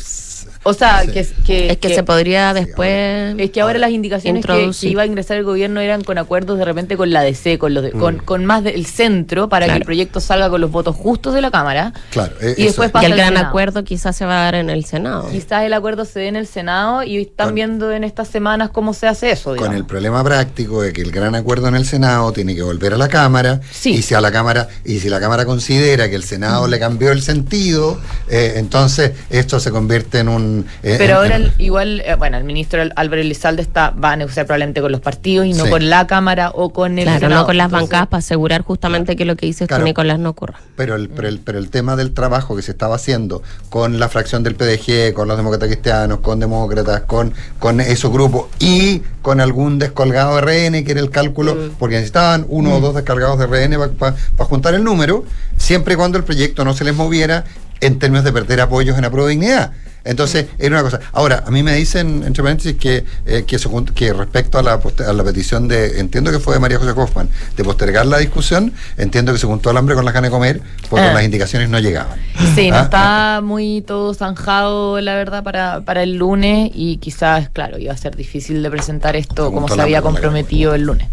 [0.65, 3.35] O sea, que, que, es que, se podría después.
[3.39, 6.59] es que ahora las indicaciones que, que, iba a ingresar el gobierno eran con acuerdos
[6.59, 8.19] de repente con la DC, con los con, mm.
[8.21, 11.51] con, más del centro, para que el proyecto salga con los votos justos de la
[11.51, 11.93] Cámara.
[12.11, 14.85] Claro, e- y después pasa el gran acuerdo quizás se va a dar en el
[14.85, 15.29] Senado.
[15.31, 18.95] Quizás el acuerdo se dé en el Senado y están viendo en estas semanas cómo
[18.95, 19.55] se hace eso.
[19.57, 22.95] Con el problema práctico de que el gran acuerdo en el Senado tiene que volver
[22.95, 23.61] a la Cámara.
[23.85, 27.13] Y si a la Cámara, y si la Cámara considera que el Senado le cambió
[27.13, 30.54] el sentido, eh, entonces esto se convierte en un.
[30.83, 34.81] Eh, Pero ahora igual, eh, bueno, el ministro Álvaro Elizalde está, va a negociar probablemente
[34.81, 37.71] con los partidos y no con la Cámara o con el Claro, no con las
[37.71, 40.61] bancadas para asegurar justamente que lo que dice claro, Nicolás no ocurra.
[40.77, 44.09] Pero el, pero, el, pero el tema del trabajo que se estaba haciendo con la
[44.09, 49.41] fracción del PDG, con los demócratas cristianos, con demócratas, con, con esos grupos y con
[49.41, 51.71] algún descolgado de RN, que era el cálculo, mm.
[51.79, 52.73] porque necesitaban uno mm.
[52.75, 55.25] o dos descargados de RN para juntar el número,
[55.57, 57.45] siempre y cuando el proyecto no se les moviera
[57.85, 59.73] en términos de perder apoyos en la prueba de dignidad.
[60.05, 61.01] Entonces, era una cosa.
[61.13, 63.57] Ahora, a mí me dicen, entre paréntesis, que, eh, que,
[63.95, 67.31] que, respecto a la, a la petición de, entiendo que fue de María José Hoffman,
[67.57, 70.61] de postergar la discusión, entiendo que se juntó al hambre con la gana de comer,
[70.91, 71.15] porque ah.
[71.15, 72.19] las indicaciones no llegaban.
[72.55, 72.83] Sí, no ¿Ah?
[72.83, 77.97] está muy todo zanjado, la verdad, para, para el lunes y quizás, claro, iba a
[77.97, 81.09] ser difícil de presentar esto como se había comprometido el lunes.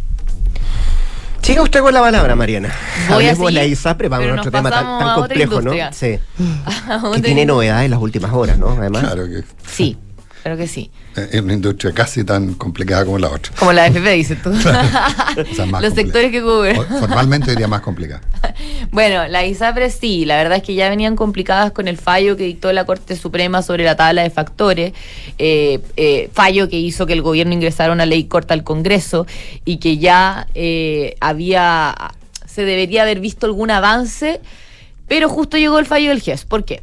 [1.41, 2.73] Siga usted con la palabra, Mariana.
[3.09, 5.73] Voy a seguir, la ISAPRE para otro tema tan, complejo, ¿no?
[5.91, 6.19] Sí.
[7.15, 8.69] que tiene novedades en las últimas horas, ¿no?
[8.69, 9.03] Además.
[9.03, 9.43] Claro que.
[9.67, 9.97] Sí.
[10.41, 10.89] Claro que sí.
[11.15, 13.53] Eh, es una industria casi tan complicada como la otra.
[13.59, 14.49] Como la FP, dices tú.
[15.81, 16.75] Los sectores que cubre.
[16.75, 18.21] Formalmente diría más complicada.
[18.91, 22.45] bueno, la ISAPRE sí, la verdad es que ya venían complicadas con el fallo que
[22.45, 24.93] dictó la Corte Suprema sobre la tabla de factores,
[25.37, 29.27] eh, eh, fallo que hizo que el gobierno ingresara una ley corta al Congreso
[29.63, 30.47] y que ya
[31.19, 31.95] había,
[32.47, 34.41] se debería haber visto algún avance,
[35.07, 36.45] pero justo llegó el fallo del GES.
[36.45, 36.81] ¿Por qué?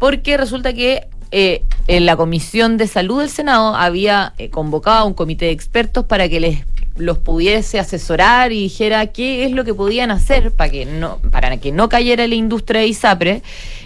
[0.00, 5.04] Porque resulta que eh, en la Comisión de Salud del Senado había eh, convocado a
[5.04, 6.64] un comité de expertos para que les
[6.98, 11.56] los pudiese asesorar y dijera qué es lo que podían hacer para que no para
[11.58, 13.42] que no cayera la industria de ISAPRE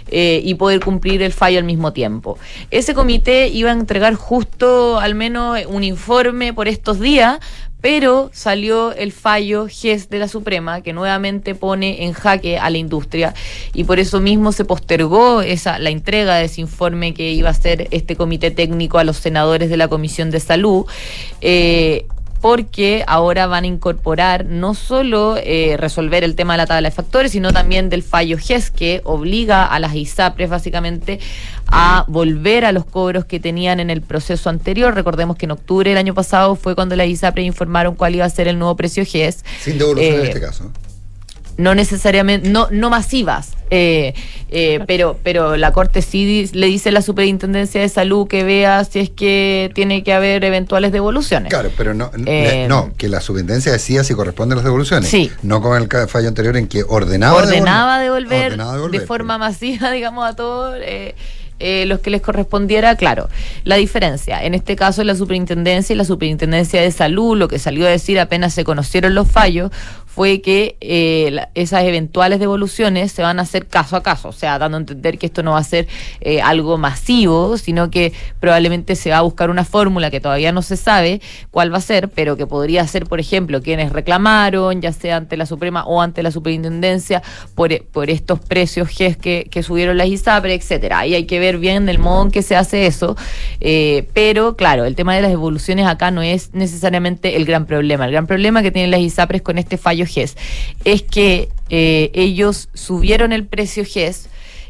[0.09, 2.37] eh, y poder cumplir el fallo al mismo tiempo.
[2.71, 7.39] Ese comité iba a entregar justo al menos un informe por estos días
[7.83, 12.77] pero salió el fallo GES de la Suprema que nuevamente pone en jaque a la
[12.77, 13.33] industria
[13.73, 17.51] y por eso mismo se postergó esa la entrega de ese informe que iba a
[17.51, 20.85] hacer este comité técnico a los senadores de la Comisión de Salud.
[21.41, 22.05] Eh,
[22.43, 26.93] porque ahora van a incorporar no solo eh, resolver el tema de la tabla de
[26.93, 31.21] factores, sino también del fallo GES que obliga a las ISAPRES básicamente
[31.67, 34.93] a volver a los cobros que tenían en el proceso anterior.
[34.93, 38.29] Recordemos que en octubre del año pasado fue cuando las ISAPRES informaron cuál iba a
[38.29, 39.45] ser el nuevo precio GES.
[39.61, 40.69] Sin devolución en eh, este caso
[41.57, 44.13] no necesariamente, no, no masivas, eh,
[44.49, 48.83] eh, pero, pero la Corte sí le dice a la Superintendencia de Salud que vea
[48.85, 51.49] si es que tiene que haber eventuales devoluciones.
[51.49, 55.09] Claro, pero no, eh, no que la Superintendencia decía si corresponden las devoluciones.
[55.09, 55.31] Sí.
[55.41, 60.35] No con el fallo anterior en que ordenaba, ordenaba, devolver, de forma masiva, digamos, a
[60.35, 60.75] todos.
[61.59, 63.29] Eh, los que les correspondiera, claro.
[63.63, 67.85] La diferencia, en este caso la superintendencia y la superintendencia de salud, lo que salió
[67.85, 69.71] a decir apenas se conocieron los fallos,
[70.15, 74.59] fue que eh, esas eventuales devoluciones se van a hacer caso a caso, o sea,
[74.59, 75.87] dando a entender que esto no va a ser
[76.21, 80.61] eh, algo masivo, sino que probablemente se va a buscar una fórmula que todavía no
[80.61, 84.91] se sabe cuál va a ser, pero que podría ser, por ejemplo, quienes reclamaron, ya
[84.91, 87.23] sea ante la Suprema o ante la Superintendencia,
[87.55, 90.99] por, por estos precios que, que subieron las ISAPRE, etcétera.
[90.99, 93.17] Ahí hay que ver bien del modo en que se hace eso,
[93.59, 98.05] eh, pero claro, el tema de las devoluciones acá no es necesariamente el gran problema.
[98.05, 100.35] El gran problema que tienen las ISAPRES con este fallo GES
[100.83, 104.29] es que eh, ellos subieron el precio GES.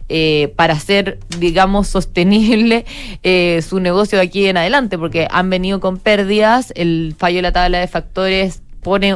[0.09, 2.85] Eh, para hacer, digamos, sostenible
[3.67, 7.51] su negocio de aquí en adelante, porque han venido con pérdidas, el fallo de la
[7.53, 9.15] tabla de factores pone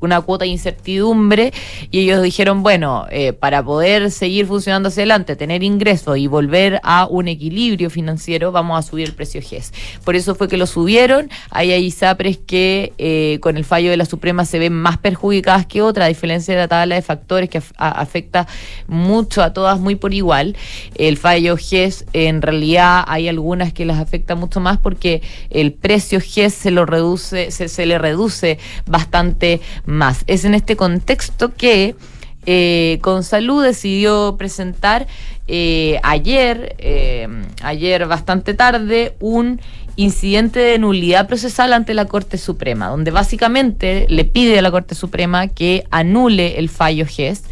[0.00, 1.52] una cuota de incertidumbre
[1.90, 6.80] y ellos dijeron, bueno, eh, para poder seguir funcionando hacia adelante, tener ingresos y volver
[6.82, 9.72] a un equilibrio financiero, vamos a subir el precio GES.
[10.04, 11.30] Por eso fue que lo subieron.
[11.50, 15.82] Hay ISAPRES que eh, con el fallo de la Suprema se ven más perjudicadas que
[15.82, 18.46] otras, a diferencia de la tabla de factores que afecta
[18.86, 20.56] mucho a todas muy por igual.
[20.94, 26.20] El fallo GES, en realidad hay algunas que las afecta mucho más porque el precio
[26.20, 28.58] GES se lo reduce, se, se le reduce
[28.94, 30.22] bastante más.
[30.28, 31.96] Es en este contexto que
[32.46, 35.08] eh, Salud decidió presentar
[35.48, 37.26] eh, ayer, eh,
[37.62, 39.60] ayer bastante tarde, un
[39.96, 44.94] incidente de nulidad procesal ante la Corte Suprema, donde básicamente le pide a la Corte
[44.94, 47.44] Suprema que anule el fallo GES.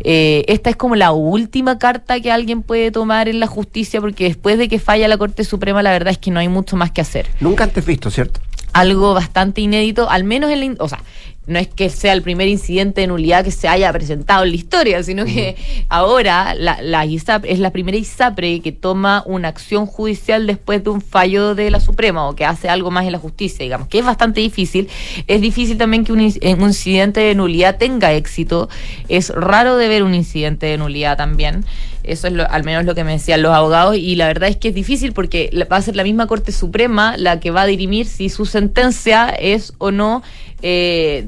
[0.00, 4.24] Eh, esta es como la última carta que alguien puede tomar en la justicia, porque
[4.24, 6.90] después de que falla la Corte Suprema, la verdad es que no hay mucho más
[6.90, 7.26] que hacer.
[7.40, 8.40] Nunca antes visto, ¿cierto?
[8.72, 10.84] Algo bastante inédito, al menos en la...
[10.84, 11.00] O sea,
[11.46, 14.56] no es que sea el primer incidente de nulidad que se haya presentado en la
[14.56, 15.56] historia, sino que
[15.88, 20.90] ahora la, la ISAP es la primera ISAPRE que toma una acción judicial después de
[20.90, 23.98] un fallo de la Suprema o que hace algo más en la justicia, digamos, que
[23.98, 24.88] es bastante difícil.
[25.26, 28.68] Es difícil también que un, un incidente de nulidad tenga éxito.
[29.08, 31.64] Es raro de ver un incidente de nulidad también.
[32.02, 34.56] Eso es lo, al menos lo que me decían los abogados y la verdad es
[34.56, 37.66] que es difícil porque va a ser la misma Corte Suprema la que va a
[37.66, 40.22] dirimir si su sentencia es o no
[40.62, 41.26] eh,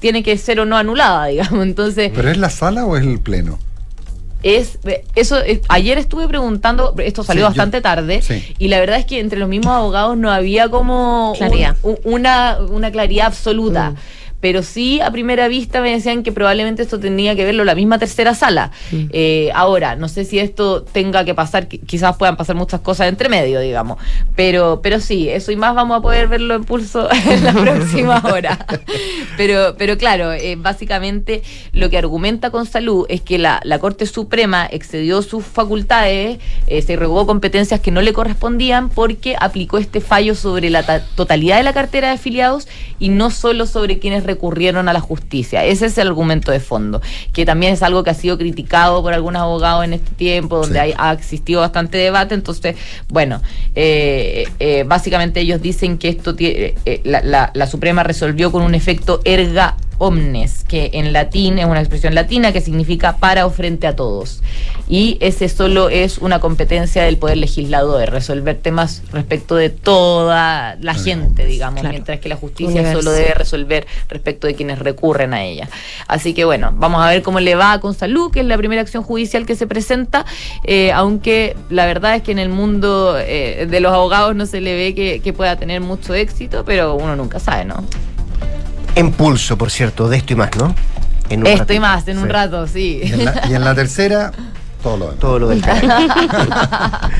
[0.00, 1.62] tiene que ser o no anulada, digamos.
[1.64, 3.58] Entonces, ¿Pero es la sala o es el pleno?
[4.44, 4.80] es
[5.14, 5.36] eso
[5.68, 8.42] ayer estuve preguntando esto salió Sí, yo- bastante tarde sí.
[8.58, 11.76] y la verdad es que entre los mismos abogados no había como Claridad.
[11.84, 13.94] un- un- una, una claridad absoluta
[14.42, 17.98] pero sí a primera vista me decían que probablemente esto tenía que verlo la misma
[17.98, 18.72] tercera sala.
[18.92, 23.08] Eh, ahora no sé si esto tenga que pasar qui- quizás puedan pasar muchas cosas
[23.08, 23.96] entre medio digamos.
[24.36, 28.20] Pero pero sí eso y más vamos a poder verlo en pulso en la próxima
[28.30, 28.66] hora.
[29.38, 34.04] Pero, pero claro, eh, básicamente lo que argumenta con salud es que la, la Corte
[34.06, 40.00] Suprema excedió sus facultades, eh, se rogó competencias que no le correspondían porque aplicó este
[40.02, 42.68] fallo sobre la ta- totalidad de la cartera de afiliados
[42.98, 45.64] y no solo sobre quienes recurrieron a la justicia.
[45.64, 47.00] Ese es el argumento de fondo,
[47.32, 50.74] que también es algo que ha sido criticado por algunos abogados en este tiempo, donde
[50.74, 50.78] Sí.
[50.80, 52.34] hay, ha existido bastante debate.
[52.34, 52.76] Entonces,
[53.08, 53.40] bueno,
[53.74, 58.62] eh, eh, básicamente ellos dicen que esto tiene, eh, la, la- la Suprema resolvió con
[58.62, 63.50] un efecto erga omnes, que en latín es una expresión latina que significa para o
[63.50, 64.42] frente a todos.
[64.88, 70.94] Y ese solo es una competencia del poder legislador, resolver temas respecto de toda la
[70.94, 71.92] gente, digamos, Claro.
[71.94, 73.02] mientras que la justicia Universal.
[73.02, 75.68] solo debe resolver respecto de quienes recurren a ella.
[76.08, 78.82] Así que bueno, vamos a ver cómo le va con Salud, que es la primera
[78.82, 80.26] acción judicial que se presenta,
[80.64, 84.60] eh, aunque la verdad es que en el mundo eh, de los abogados no se
[84.60, 87.84] le ve que, que pueda tener mucho éxito, pero uno nunca sabe, ¿no?
[88.94, 90.74] En pulso, por cierto, de esto y más, ¿no?
[91.28, 93.00] En un Esto y más, en un rato, sí.
[93.02, 94.32] Y en la, y en la tercera,
[94.82, 95.20] todo lo demás.
[95.20, 95.88] Todo lo del caro.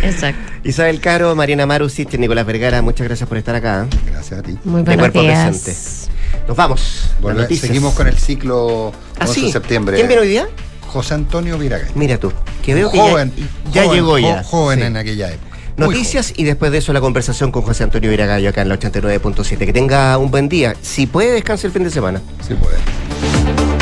[0.02, 0.52] Exacto.
[0.64, 3.86] Isabel Caro, Mariana Marusic, Nicolás Vergara, muchas gracias por estar acá.
[4.06, 4.58] Gracias a ti.
[4.64, 5.48] Muy De buenos cuerpo días.
[5.62, 6.08] presente.
[6.46, 7.10] Nos vamos.
[7.22, 7.60] Noticias.
[7.66, 9.46] seguimos con el ciclo ¿Ah, 11 sí?
[9.46, 9.96] de septiembre.
[9.96, 10.46] ¿Quién viene hoy día?
[10.88, 11.88] José Antonio Viragay.
[11.94, 13.32] Mira tú, que veo que ya- joven,
[13.72, 14.44] ya, joven, llegó jo- ya.
[14.44, 14.84] Joven Sí.
[14.84, 15.51] en aquella época.
[15.76, 19.58] Noticias y después de eso la conversación con José Antonio Viragallo acá en la 89.7.
[19.58, 20.74] Que tenga un buen día.
[20.82, 22.20] Si puede, descanse el fin de semana.
[22.20, 22.46] joven.
[22.46, 23.81] Sí puede.